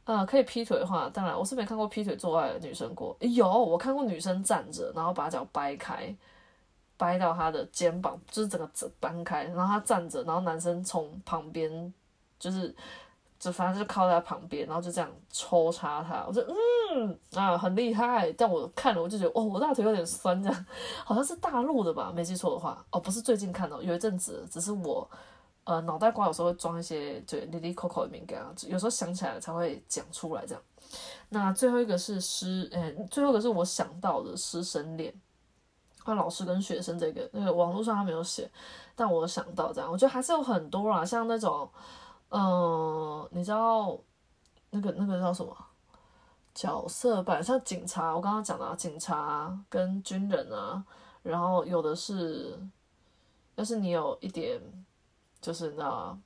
[0.05, 6.12] 呃，可以劈腿的话，当然我是没看过劈腿做爱的女生过，有我看过女生站着，然后把脚掰开，
[6.96, 11.92] 掰到他的肩膀，就是整个整搬开，然后他站着，然后男生从旁边
[12.38, 12.74] 就是。
[13.42, 16.40] 就反正就靠在他旁边，然后就这样抽插他，我说
[16.94, 20.66] 嗯啊很厉害，但我看了我就觉得哦我大腿有点酸，这样
[21.05, 25.11] 好像是大陆的吧，没记错的话哦不是最近看到，有一阵子只是我
[25.64, 30.62] 呃脑袋瓜有时候会装一些就哩哩扣扣的敏感，有时候想起来才会讲出来这样。
[31.28, 35.12] 那最后一个是师，嗯最后一个是我想到的师生恋，
[36.04, 38.50] 啊老师跟学生这个那个网络上他没有写，
[38.94, 41.70] 但我想到这样，我觉得还是有很多啦，像那种。
[42.34, 43.98] 嗯，你知道
[44.70, 45.54] 那个那个叫什么
[46.54, 47.44] 角色扮？
[47.44, 50.82] 像警察，我刚刚讲的啊警察跟军人啊，
[51.22, 52.58] 然后有的是，
[53.56, 54.58] 要是你有一点，
[55.42, 56.18] 就是那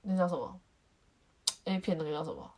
[0.00, 0.58] 那叫什么
[1.64, 2.50] A 片那个叫什么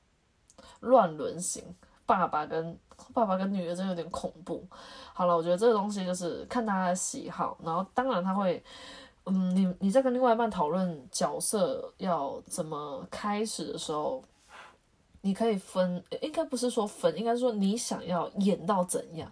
[0.79, 1.75] 乱伦型，
[2.11, 2.77] 爸爸跟
[3.15, 4.67] 爸爸跟女儿真有点恐怖。
[5.13, 8.61] 好了，我觉得这个东西就是看大家的喜好，然后当然他会。
[9.27, 14.25] 嗯，你你在跟另外一半讨论角色要怎么开始的时候，
[15.21, 19.31] 你可以分，应该不是说分，应该说你想要演到怎样？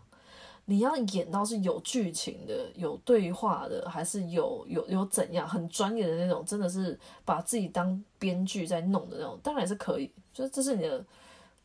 [0.67, 6.45] 你要演到是有剧情的、有对话的，还是有有有怎样很专业的那种？
[6.45, 10.13] 真的是把自己当编剧在弄的那种，当然是可以。
[10.35, 11.03] 就是这是你的，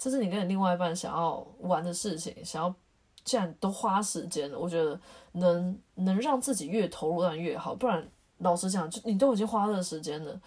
[0.04, 2.76] 这是你跟你另外一半想要玩的事情，想要
[3.24, 5.00] 既然都花时间了，我觉得
[5.32, 8.06] 能能让自己越投入当然越好，不然。
[8.40, 10.42] 老实讲，就你都已经花了时间了，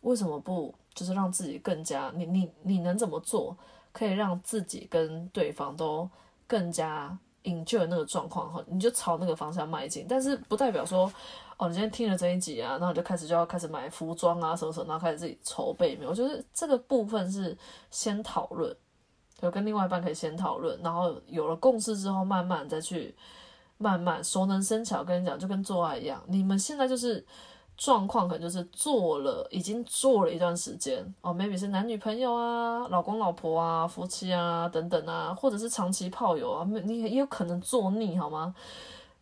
[0.00, 3.54] 为什么不就是让自己更加你你你能怎么做，
[3.92, 6.08] 可以让自己跟对方都
[6.46, 8.64] 更加 enjoy 那个状况哈？
[8.68, 10.06] 你就朝那个方向迈进。
[10.08, 11.12] 但是不代表说，
[11.58, 16.10] 哦，你今天听了这一集啊，然后就开始就要开始买服装啊什么什么，然后开始自己筹备没有？
[16.10, 17.54] 我觉得这个部分是
[17.90, 18.74] 先讨论，
[19.40, 23.14] 就跟另外一半可以先讨论，然后有了共识之后，慢慢再去。
[23.78, 26.18] 慢慢熟能生巧，跟你讲，就跟做爱一样。
[26.28, 27.22] 你们现在就是
[27.76, 38.54] 状况，可能就是做了，已经做了一段时间哦，maybe 是男女朋友啊、老公老婆啊、夫妻啊等等啊，或者是长期炮友啊，你也有可能做腻，好吗？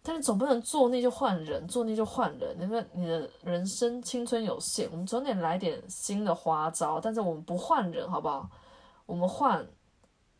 [0.04, 2.56] 但是总不能做腻就换人，做腻就换人。
[2.56, 8.48] 你说你的人生青春有限，我们总得来点新的花招，但是我们不换人，好不好？
[9.04, 9.66] 我们换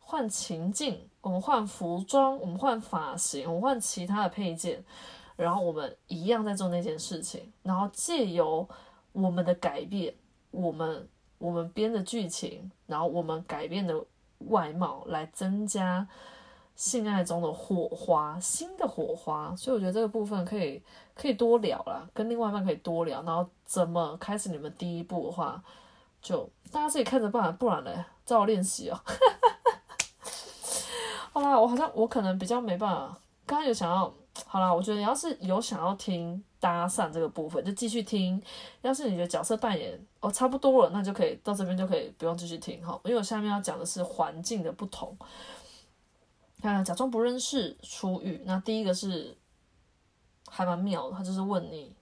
[0.07, 4.81] 换情境，我们换服装，我们换发型，我们换其他的配件，
[5.35, 8.69] 然后我们一样在做那件事情，然后借由
[9.13, 10.13] 我们的改变，
[10.51, 14.05] 我们我们编的剧情，然后我们改变的
[14.47, 16.07] 外貌来增加
[16.75, 19.55] 性爱中的火花，新的火花。
[19.55, 20.81] 所以我觉得这个部分可以
[21.15, 25.63] 可以多聊啦，跟另外一半可以多聊，然后怎么开始你们第一步的话，
[26.21, 29.01] 就大家自己看着办，不然嘞，照练习哦。
[31.35, 33.19] 好啦，我好像我可能比较没办法。
[33.45, 34.11] 刚刚有想要，
[34.47, 38.41] 好啦，我觉得你要是有想要听搭讪这个部分，就继续听。
[38.81, 42.97] 要是你觉得角色扮演哦差不多了，那就可以到这边就可以不用继续听哈。
[43.03, 45.13] 因为我下面要讲的是环境的不同。
[46.61, 48.41] 看，假装不认识出狱。
[48.45, 49.35] 那第一个是
[50.47, 51.93] 还蛮妙的，他就是问你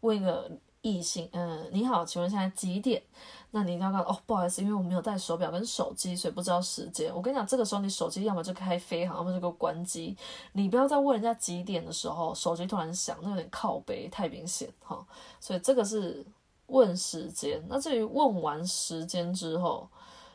[0.00, 3.02] 问一个异性，嗯，你好，请问现在几点？
[3.50, 7.12] 那你一定要告哦，不好意思，因为我没有带手表跟手机，所以不知道时间。
[7.14, 10.16] 我跟你讲，这个时候你手机要么就开飞行，要么就给我关机。
[10.52, 15.04] 你不要再问人家几点的时候，手机突然响，那有点靠背，太明显哈。
[15.40, 16.24] 所以这个是
[16.66, 17.62] 问时间。
[17.68, 19.88] 那至于问完时间之后，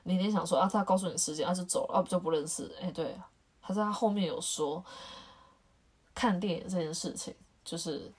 [0.03, 2.69] 你得想说啊，他告诉你时间，啊就走了，啊就不认识？
[2.81, 3.15] 哎，对，
[3.61, 4.83] 他在他后面有说
[6.15, 8.11] 看电影这件事情，就是。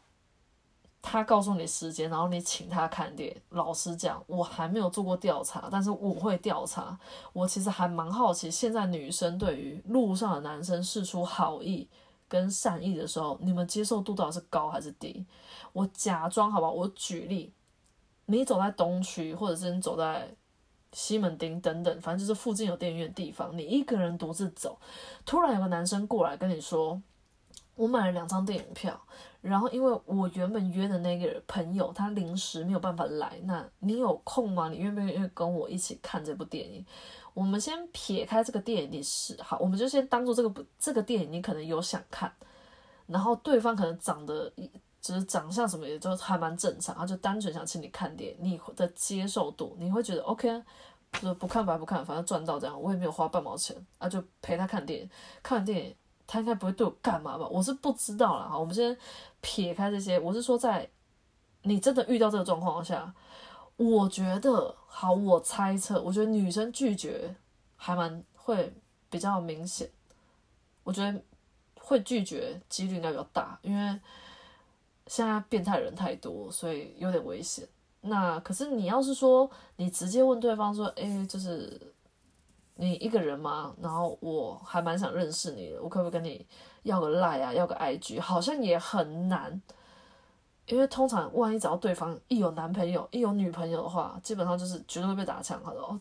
[1.06, 3.36] 他告诉你时间，然后你请他看电影。
[3.50, 6.98] 老实讲，我还没有做过调查，但是我会调查。
[7.34, 11.86] 我其实还蛮好奇，现在女生对于路上的男生示出好意
[12.26, 15.26] 跟善意的时候，你们接受度到底是高还是低？
[15.74, 17.52] 我假装好吧，我举例，
[18.24, 20.34] 你走在东区，或者是你走在
[20.92, 24.78] 西门町等等，反正就是附近有电影院的地方，你一个人独自走，
[25.26, 27.02] 突然有个男生过来跟你说
[27.76, 28.98] ：“我买了两张电影票。”
[29.46, 34.70] 然后，因为我原本约的那个朋友他临时没有办法来，那你有空吗？
[34.70, 36.82] 你愿不愿意跟我一起看这部电影？
[37.34, 42.32] 我们先撇开这个电影你是好，我们就先当做这个不这个电影你可能有想看，
[43.06, 44.50] 然后对方可能长得
[44.98, 50.62] 就是长相什么也就还蛮正常，他就单纯想请你看电影，你的接受度你会觉得 OK，
[51.20, 55.10] 就不看白不看，反正赚到这样，我也没有花半毛钱啊，就陪他看电影，
[55.42, 55.94] 看完电影。
[56.26, 57.46] 他应该不会对我干嘛吧？
[57.46, 58.58] 我是不知道了哈。
[58.58, 58.96] 我们先
[59.40, 60.88] 撇开这些，我是说，在
[61.62, 63.14] 你真的遇到这个状况下，
[63.76, 67.34] 我觉得好，我猜测，我觉得女生拒绝
[67.76, 68.74] 还蛮会
[69.10, 69.90] 比较明显。
[70.82, 71.22] 我觉得
[71.78, 74.00] 会拒绝几率应该比较大，因为
[75.06, 77.68] 现在变态人太多，所以有点危险。
[78.00, 81.93] 那可是你要是说你直接问对方说，哎，就是。
[82.76, 83.72] 你一个人吗？
[83.80, 86.44] 然后我还蛮想认识你的，我可不可以跟你
[86.82, 88.20] 要个赖啊，要个 IG？
[88.20, 89.62] 好像也很难，
[90.66, 95.62] 因为通常万一找到对方一有男朋友、一有女朋友的话，基本上就是绝对会被打枪。
[95.62, 96.00] 好的，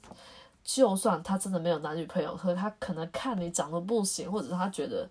[0.63, 5.07] 就算他真的没有男女朋友，可他可能看你长得不行，或者是他觉得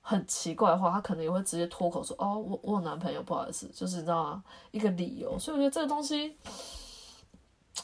[0.00, 4.44] 很奇怪的话，他可能也会直接脱口说：“哦，我我有男朋友，不好意思。”就是你知道吗？
[4.70, 5.38] 一个理由。
[5.38, 6.36] 所以我觉得这个东西。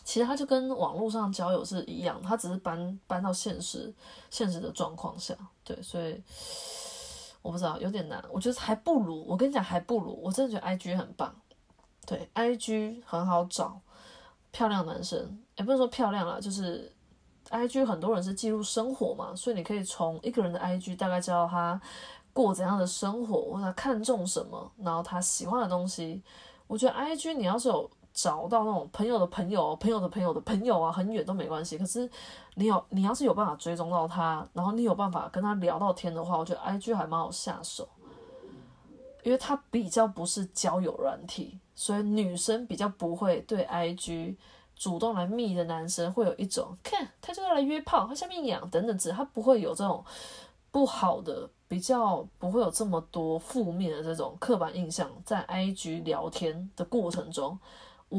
[0.03, 3.93] 其实它就跟网络上交友是一样，它只是搬搬到现实
[4.31, 6.21] 现实的状况下，对，所以
[7.43, 8.25] 我不知道有点难。
[8.31, 11.35] 我觉得还不如我跟你讲，还不如我真的觉得 I G 很棒，
[12.07, 13.81] 对，I G 很好找
[14.51, 16.93] 漂亮男生，也不是说漂亮啦，就是
[17.51, 21.81] I G 很多人是记录生活嘛，所以你可以从一个人的 I G 大概知道他
[22.33, 26.23] 过怎样的生活，或者看重什么，然后他喜欢的东西。
[26.67, 27.91] 我觉得 I G 你要是有。
[28.15, 31.77] 找到那种朋友的朋友、朋友的朋友的朋友啊，很远都没关系。
[31.77, 32.09] 可是
[32.55, 37.89] 你有，你要是有办法追踪到他，然后你有办法跟他聊到天的话，我觉得 I G 还蛮好下手，
[39.25, 44.39] 因为他比较不是交友软体，所以女生比较不会对 I G
[44.77, 50.05] 主动来密的男生会有一种看他就要来约炮，他下面痒等等，只他不会有这种
[50.71, 57.59] 不好的，比较不会有这么多负面的这种刻板印象在 I G 聊天的过程中。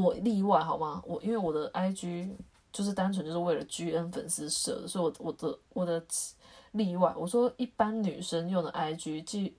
[0.02, 1.02] 我例外好吗？
[1.06, 2.36] 我因为我的 I G
[2.74, 6.04] 就是单纯就是为了 G N 粉丝设的，所以我我的我的
[6.72, 7.14] 例外。
[7.18, 9.56] 我说一般女生用的 I G 记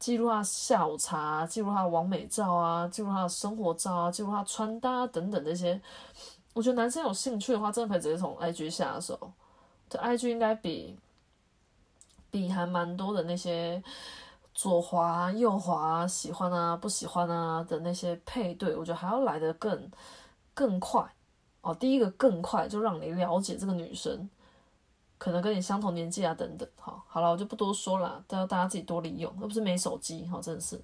[0.00, 5.80] 记录她下午茶，记录她完美照啊，记录她的生活照啊，记录她穿搭等等这些。
[6.52, 9.32] 我觉得男生有兴趣的话，真的可以直接从 I G 下手。
[9.88, 10.96] 这 I G 应该比
[12.28, 13.80] 比还蛮多的那些。
[14.60, 19.90] 左滑右滑，喜欢啊不喜欢啊的那些配对，我觉得还要来得更
[20.52, 21.02] 更快
[21.62, 21.74] 哦。
[21.74, 24.28] 第一个更快，就让你了解这个女生，
[25.16, 26.68] 可能跟你相同年纪啊等等。
[26.76, 30.78] 好，好了，我就不多说了，都要大家自己多利用，又不是没手机哈，真的是。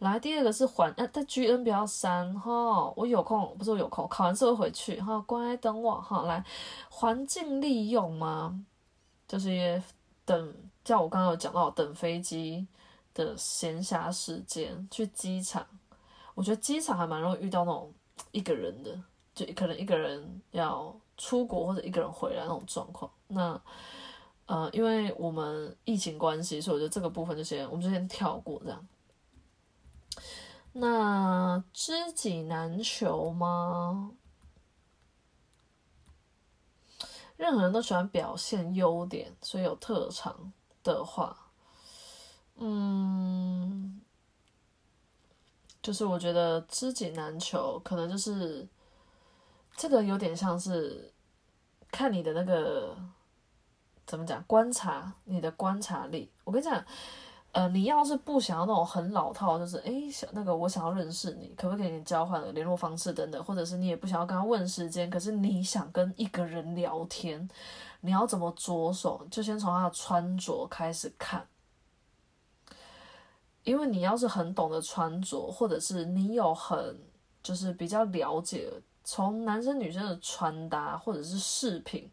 [0.00, 6.24] 来，第二个是环，啊，但 G N 不要删哈，我有空不是我有空，考完试会回去哈，乖，等我哈。
[6.24, 6.44] 来，
[6.90, 8.62] 环境利用吗？
[9.26, 9.82] 就是
[10.26, 10.54] 等，
[10.84, 12.66] 像我刚刚有讲到等飞机
[13.16, 15.66] 的闲暇时间去机场，
[16.34, 17.90] 我觉得机场还蛮容易遇到那种
[18.30, 19.02] 一个人的，
[19.34, 23.10] 就可能一个人要出国或者一个人回来那种状况。
[23.28, 23.58] 那
[24.44, 28.86] 呃，因为我们疫情关系，所以我觉得这个部分就先我们就先跳过这样。
[30.74, 34.12] 那知己难求吗？
[37.38, 40.52] 任何人都喜欢表现优点，所以有特长
[40.82, 41.45] 的话，
[42.56, 44.00] 嗯，
[45.82, 48.66] 就是我觉得知己难求，可能就是
[49.76, 51.12] 这个有点像是
[51.90, 52.96] 看你的那个
[54.06, 56.30] 怎么讲，观察你的观察力。
[56.44, 56.84] 我跟你讲。
[57.52, 67.48] 呃，你要是不想要那种很老套，就是诶，想那个我想要认识你，可不可以给你交换联络方式等等，或者是你也不想要跟他问时间，可是你想跟一个人聊天，
[68.02, 69.26] 你要怎么着手？
[69.30, 71.48] 就先从他的穿着开始看，
[73.66, 76.96] 因为你要是很懂得穿着，或者是你有很
[77.42, 82.08] 就是比较了解从男生女生的穿搭或者是饰品。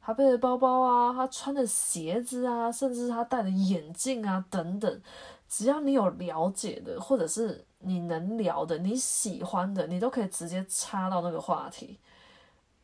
[0.00, 5.02] 他背的包包啊，他穿的鞋子啊，甚至他戴的眼镜啊，等等，
[5.46, 11.98] 只要你有了解的，或者是你能聊的，你喜欢的，你都可以直接插到那个话题。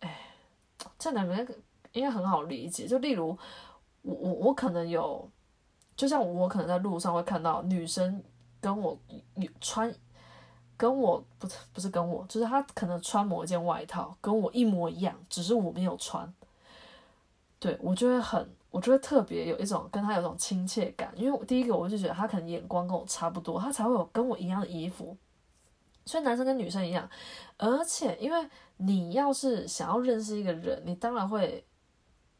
[0.01, 0.27] 哎，
[0.99, 1.35] 这两个
[1.93, 2.87] 应该很好理解。
[2.87, 3.39] 就例如，
[4.03, 5.27] 我我我可能有，
[5.97, 8.22] 就像我可能在路上会看到女生
[8.61, 8.99] 跟我
[9.36, 9.95] 有穿，
[10.76, 16.32] 跟我不不是跟我，就是她可能穿某一件外套跟我一模一样，只是我没有穿。
[17.61, 25.16] 对我就会很，我就会特别有一种跟他有一种亲切感，因为第一个我就觉得他可能眼光跟我差不多，他才会有跟我一样的衣服，
[26.05, 27.09] 所以男生跟女生一样，
[27.57, 31.64] 而且因为你要是想要认识一个人，你当然会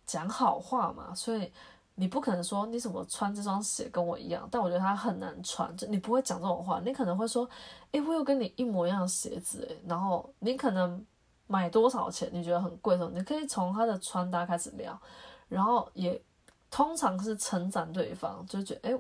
[0.05, 1.51] 讲好话嘛，所以
[1.95, 7.49] 你不可能说你怎么穿这双鞋跟我一样，但我觉得他很难穿，就你不会讲这种话，你可能会说，
[7.93, 11.05] 诶，我有跟你一模一样的鞋子，诶，然后你可能。
[11.47, 12.27] 买多少钱？
[12.33, 14.99] 你觉得很贵的时候，你可以从他的穿搭开始聊，
[15.47, 16.19] 然后也
[16.71, 18.99] 通常是称赞对方，就觉得哎，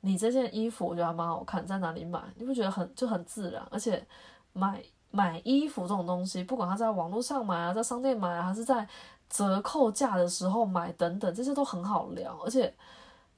[0.00, 2.22] 你这件衣服我觉得还蛮好看，在哪里买？
[2.36, 3.66] 你不觉得很就很自然？
[3.72, 4.06] 而且
[4.52, 4.80] 买
[5.10, 8.88] 买衣服这种东西，不管他在网络上买啊，在商店买啊，还是在
[9.34, 12.72] 折扣价的时候买等等，这些都很好聊，而且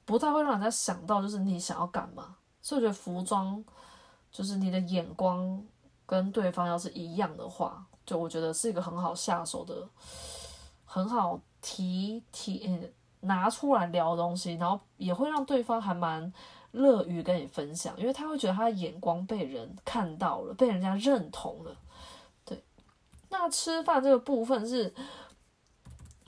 [0.05, 2.35] 不太会让人家想到就是你想要干嘛。
[2.61, 3.63] 所以我觉得服装
[4.31, 5.65] 就是你的眼光。
[6.09, 9.85] 跟对方要是一样的话，就我觉得是一个很好下手的、
[10.85, 12.79] 很好提提
[13.19, 16.31] 拿出来聊的东西，然后也会让对方还蛮
[16.71, 21.75] 乐于跟你分享，因为他会觉得他的眼光被人看到了，被人家认同了。
[22.45, 22.63] 对，
[23.27, 24.95] 那吃饭这个部分是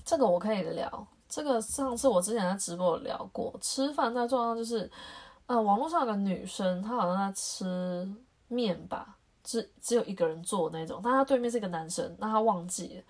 [0.09, 4.89] 这个我可以聊，这个上次我之前在直播有聊过，吃饭那状况就是，
[5.45, 8.11] 呃，网络上有个女生，她好像在吃
[8.47, 9.17] 面吧。
[9.43, 13.03] 只只有一个人做那种，但他对面是一个男生，那她忘记了，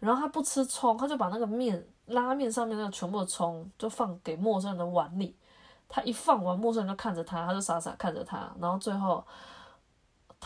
[0.00, 5.36] 然后她不吃葱，她就把那个面拉面上面那个全部的葱就放给陌生人的碗里，
[5.90, 9.22] 她一放完，陌生人就看着她，她就傻傻看着他，然后最后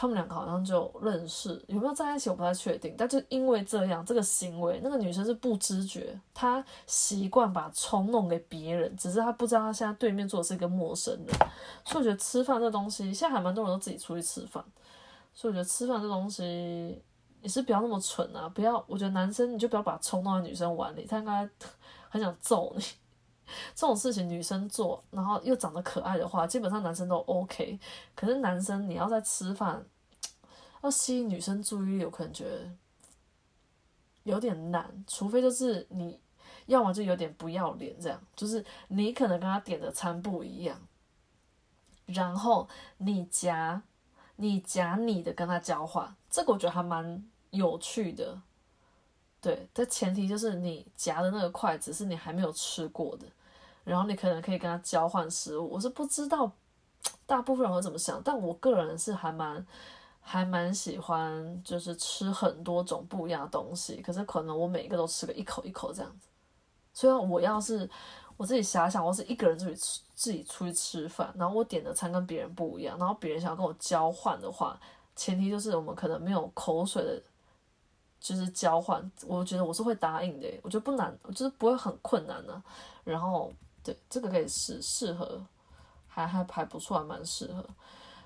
[0.01, 11.27] 他们两个好像就认识，有没有在一起我不太确定，但就因为这样这个行为，那个女生是不知觉，她习惯把葱弄给别人，只是她不知道她现在对面坐的是一个陌生人，
[11.85, 14.65] 所以我觉得吃饭这东西，现在还蛮多人都自己出去吃饭。
[15.35, 17.03] 所以我觉得吃饭这东西
[17.43, 18.49] 也是不要那么蠢啊！
[18.55, 21.47] 不要，我觉得男生你就不要把葱弄在女生碗里，他应该
[22.09, 22.83] 很想揍你。
[23.75, 27.79] 这种事情女生做，然后又长得可爱的话，基本上男生都 OK。
[28.15, 29.85] 可是男生你要在吃饭，
[30.83, 32.71] 要吸引女生注意力，我可能觉得
[34.25, 35.05] 有点难。
[35.07, 36.19] 除非就是你
[36.67, 40.81] 要么就有点不要脸，这样就是你可能跟他点的餐不一样，
[42.07, 43.83] 然后你夹。
[44.43, 48.41] 你夹你的跟他交换，这个我觉得还蛮有趣的。
[49.39, 53.27] 对，但前提就是你夹的那个筷子是你还没有吃过的，
[53.85, 55.69] 然后你可能可以跟他交换食物。
[55.71, 56.51] 我是不知道
[57.27, 59.67] 大部分人会怎么想，但我个人是还蛮
[60.21, 64.03] 还蛮喜欢，就是吃很多种不一样的东西。
[64.03, 66.29] 可是可能我每一个都吃个一口一口这样子。
[66.93, 67.89] 虽然我要是。
[68.37, 74.81] 我自己遐想，我是一个人出去吃，自己出去吃饭，然后我点的餐跟别人不一样，然后别人想要跟我交换的话，
[75.15, 77.23] 前提就是我们可能没有口水的，
[78.19, 82.63] 就是交换，我觉得我是会答应的，我觉得不难，就是不会很困难的。
[83.05, 83.53] 然后
[83.83, 85.45] 对这个可以试适合，
[86.07, 87.65] 还还还不错，还蛮适合。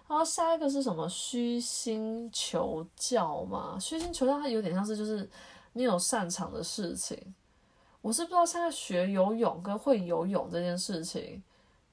[0.07, 1.09] 然后下一个是什么？
[1.09, 3.78] 虚心求教嘛？
[3.80, 5.28] 虚心求教，它有点像是就是
[5.72, 7.34] 你有擅长的事情。
[8.02, 11.42] 我是不知道现在学游泳跟会游泳这件事情，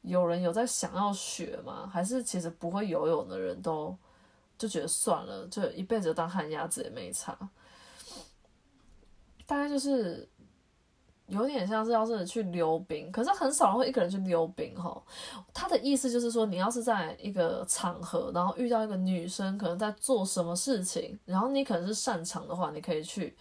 [0.01, 1.89] 有人有在想要学吗？
[1.91, 3.97] 还是其实不会游泳的人都
[4.57, 7.37] 就觉得算了，就一辈子当旱鸭子也没差。
[9.45, 10.27] 大概就是
[11.31, 15.01] 有点像是要是去溜冰，可是很少人会一个人去溜冰哈。
[15.53, 23.35] 他的意思就是说，你要是在一个场合，然后遇到一个女生可能在做什么事情，然后你可能是擅长的话，你可以去，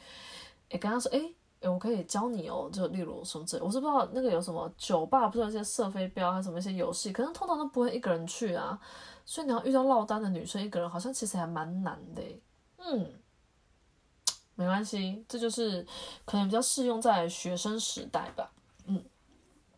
[0.71, 1.35] 诶跟他说，诶。
[1.61, 8.81] 诶，我可以教你哦，就例如什么之类，我是不知道那个有什么酒吧，不是有一些射飞镖还什么一些游戏，可能通常都不会一个人去啊，
[9.27, 12.23] 所以你要遇到落单的女生一个人，好像其实还蛮难的。
[12.79, 13.13] 嗯，
[14.61, 15.87] 没关系，这就是
[16.27, 18.51] 可能比较适用在学生时代吧。
[18.85, 19.03] 嗯，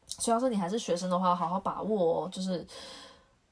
[0.09, 2.66] 所以要是你还是学生的话，好好把握哦，就是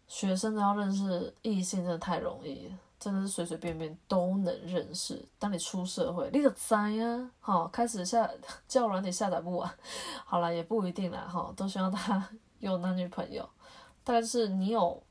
[0.08, 2.74] 学生都要认识异性，真的太容易。
[2.98, 5.24] 真的是随随便便都能认识。
[5.38, 8.28] 当你出社会，你就知呀，好，开始下
[8.68, 9.70] 叫软体下载不完，
[10.26, 12.28] 好了也不一定啦，哈，都希望他
[12.58, 13.48] 有男女朋友。
[14.04, 15.02] 大概是你有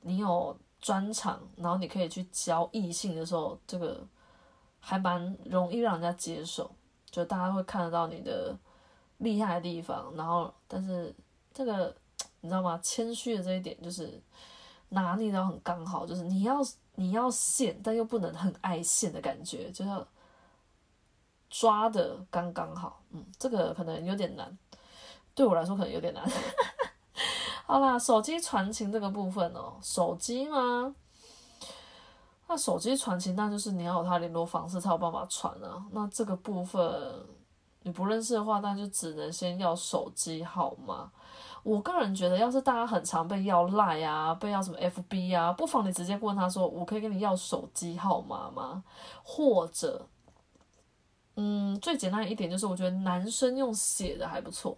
[0.00, 4.04] 你有专长，然后你可以去交异性的时候，这个
[4.84, 6.70] 还蛮容易让人家接受，
[7.10, 8.56] 就大家会看得到你的
[9.18, 10.12] 厉害的地方。
[10.14, 11.14] 然后，但是
[11.52, 11.96] 这个
[12.40, 12.78] 你知道吗？
[12.82, 14.20] 谦虚的这一点就是。
[14.90, 16.60] 拿捏到很刚好，就是你要
[16.94, 20.06] 你要现，但又不能很爱现的感觉，就要
[21.50, 23.02] 抓的刚刚好。
[23.10, 24.56] 嗯，这个可能有点难，
[25.34, 26.22] 对我来说可能有点难。
[27.66, 30.94] 好啦，手机传情这个部分哦，手机吗？
[32.46, 35.84] 那手机传情，那就是你要有他联络方式才有办法传啊。
[35.92, 36.82] 那这个部分
[37.82, 41.10] 你不认识的话，那就只能先要手机号码。
[41.62, 48.84] 我个人觉得，要是大家很常被要赖啊，被要什么 FB 啊，不妨你直接问他说：“我可以跟你要手机号码吗？”
[49.24, 50.06] 或者，
[51.36, 54.76] 嗯，最简单一点就是，我觉得男生用写的还不错，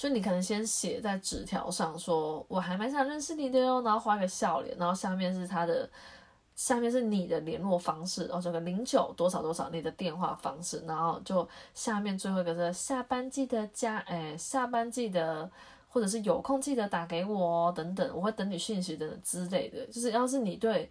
[0.00, 5.86] 就你可能先写在纸条上，说我还蛮想认识你的哟，然后画个笑脸，然后下面是他的。
[6.56, 15.50] 下面是你的联络方式，然后这个零九多少多少你的电话方式，然后就下面最后一个是下班记得加，哎，下班记得
[15.88, 19.86] 或者是有空记得打给我等等，我会等你讯息等等之类的。
[19.86, 20.90] 就是要是你对，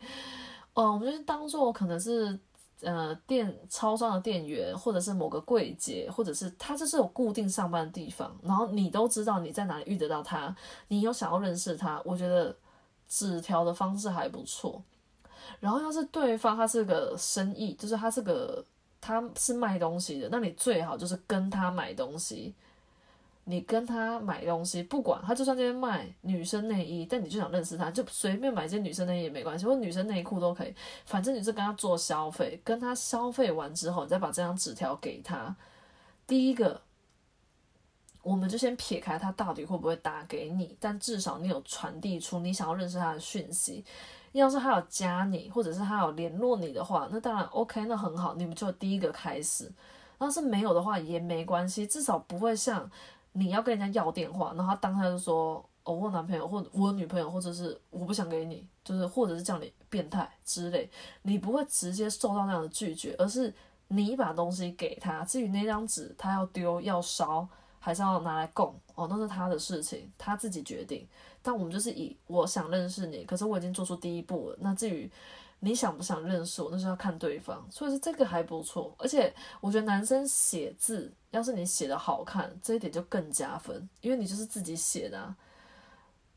[0.74, 2.40] 哦，我们就是当做可能是
[2.82, 10.56] 呃店超商的店员，或者是某个柜姐，或者是他就是有固定上班的地方，然后你都知道你在哪里遇得到他，
[10.88, 12.56] 你有想要认识他，我觉得
[13.08, 14.82] 纸条的方式还不错。
[15.60, 18.64] 然后要是对方他是个生意，就是他是个
[19.02, 22.54] 他是卖东西的，那你最好就是跟他买东西。
[23.50, 30.76] 你跟他买东西，不管他就算这边卖女生内衣，但你就想认识他，就随便买件女生内衣也没关系，或女生内裤都可以，
[31.08, 35.56] 反正你是跟他做消费，跟他消费完之后，你再把这张纸条给他。
[36.28, 36.80] 第一个，
[38.22, 43.84] 我们就先撇开他到底会不会打给你，但至少你有传递出你想要认识他的讯息。
[44.34, 49.72] 要是他有加你，或者是他有联络你的话，那当然 OK，那很好，你们就第一个开始。
[50.20, 52.92] 要是没有的话也没关系，至少不会像
[53.40, 60.90] 你要跟人家要电话，然后他当下就说哦，我男朋友或我女朋友，或者是我不想给你，就是或者是叫你变态之类，
[61.24, 63.54] 你不会直接受到那样的拒绝，而是
[63.88, 67.48] 你把东西给他，至于那张纸他要丢要烧
[67.80, 71.08] 还是要拿来供哦，那是他的事情，他自己决定。
[71.42, 74.58] 但我们就是以我想认识你，可是我已经做出第一步了。
[74.60, 75.10] 那至于
[75.60, 77.66] 你想不想认识我，那是要看对方。
[77.70, 85.36] 所以说这个还不错，而且我觉得男生写字，要是你写的好看，这一点就更加分，因为你就是自己写的啊。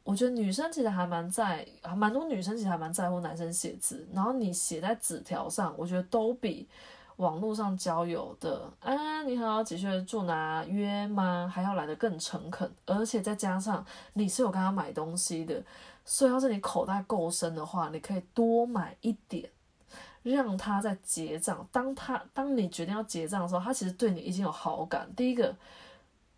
[0.04, 1.66] 我觉得女生其实还蛮在，
[1.96, 6.68] 蛮多女生其实还蛮在乎男生写字，然后你写在纸条上，我觉得都比。
[7.16, 10.64] 网络上交友的啊，你好，几岁住哪？
[10.64, 11.48] 约吗？
[11.54, 15.62] 还要来的更诚恳，而且再加上你是有跟他买东西的，
[16.04, 19.48] 所以要是你口袋够深的话，你可以多买一点，
[20.22, 21.66] 让他在结账。
[21.70, 25.08] 当他当你决定要结账的时候，他其实对你已经有好感。
[25.14, 25.54] 第一个，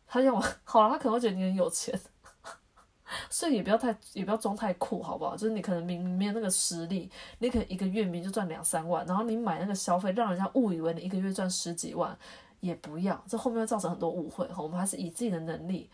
[0.07, 1.99] 他要 好了，他可能会觉得你很有钱。
[3.31, 5.37] 所以也不要太，也不要装太酷，好不好？
[5.37, 7.09] 就是你可能明明没有那个实力，
[7.39, 12.17] 你可能一个月明就赚两三万，然后你买那个消费，让人家误以为你一个月赚十几万，
[12.61, 14.49] 也不要，这后面会造成很多误会。
[14.57, 15.89] 我们还是以自己的能力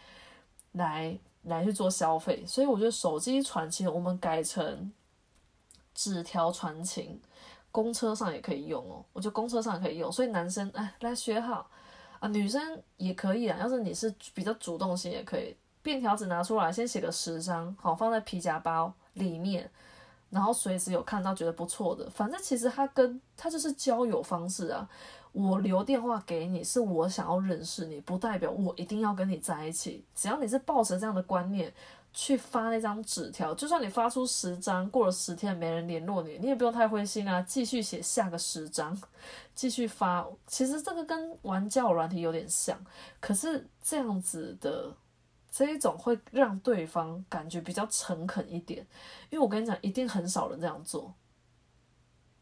[0.73, 2.45] 来来去做消费。
[2.47, 4.93] 所以我觉得手机传情，我们改成
[5.95, 7.21] 纸条传情，
[7.71, 9.05] 公车上也可以用哦。
[9.13, 11.71] 我觉得公车上也可以用，所以男生哎来学好
[12.19, 13.59] 啊，女生也可以啊。
[13.61, 15.57] 要是你是比较主动性，也可以。
[15.83, 19.71] 便条纸拿出来，先写个十张，好放在皮夹包里面。
[20.29, 24.89] 然后随时有看到觉得不错的，反正其实他跟他就是交友方式啊。
[25.33, 30.05] 我留电话给你，是我想要认识你，不代表我一定要跟你在一起。
[30.15, 31.73] 只要你是抱着这样的观念
[32.13, 39.01] 去发那张纸条，就算你发出十张，过了十天没人联络你，你也不用太灰心啊，继续写下个十张，
[39.55, 40.27] 继续发。
[40.47, 42.77] 其实这个跟玩交友软体有点像，
[43.21, 44.93] 可是这样子的
[45.49, 48.85] 这一种会让对方感觉比较诚恳一点，
[49.31, 51.15] 因为我跟你讲，一定很少人这样做。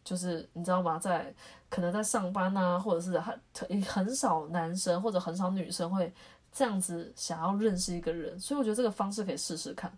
[0.02, 0.98] 就是你知道吗？
[0.98, 1.34] 在
[1.70, 6.12] 可能在上班啊，或者是很很少男生或者很少女生会
[6.52, 9.92] 这样子想要认识一个人，所以我觉得这个方式可以试试看。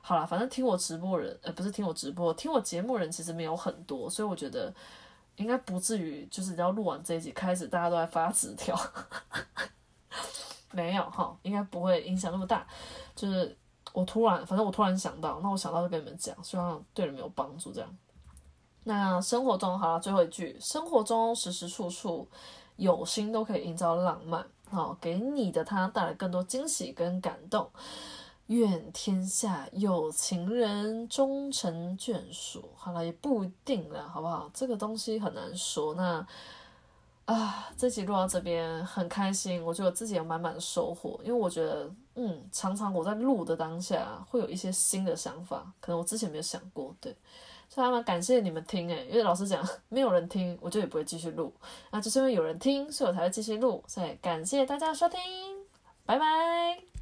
[0.00, 4.74] 好了，反正听我直播人，呃，不是听我直播，听我节目人其实没有很多，所以我觉得
[5.36, 8.78] 应该不至于就是要录完这一集开始大家都在发纸条，
[10.72, 12.66] 没有哈，应该不会影响那么大。
[13.14, 13.56] 就是
[13.92, 17.88] 我突然，反正我突然想到，那我想到就跟你们讲，希望对你们有帮助，这样。
[18.84, 22.28] 那生活中，好了，最后一句，生活中时时处处
[22.76, 27.68] 有心都可以营造浪漫，好，给你的他带来更多惊喜跟感动。
[28.48, 32.68] 愿天下有情人终成眷属。
[32.76, 34.50] 好了，也不一定了，好不好？
[34.52, 35.94] 这个东西很难说。
[35.94, 36.26] 那
[37.24, 47.16] 啊，这集录到这边很开心，我觉得自己有满满的收获，因为我觉得，嗯，常常我在录的当下会有一些新的想法，可能我之前没有想过，对。
[47.68, 51.52] 所以还蛮感谢你们听诶，因为老实讲，没有人听，我就也不会继续录。
[51.90, 53.82] 那就是因为有人听，所以我才会继续录。
[53.86, 55.18] 所以感谢大家收听，
[56.06, 56.93] 拜拜。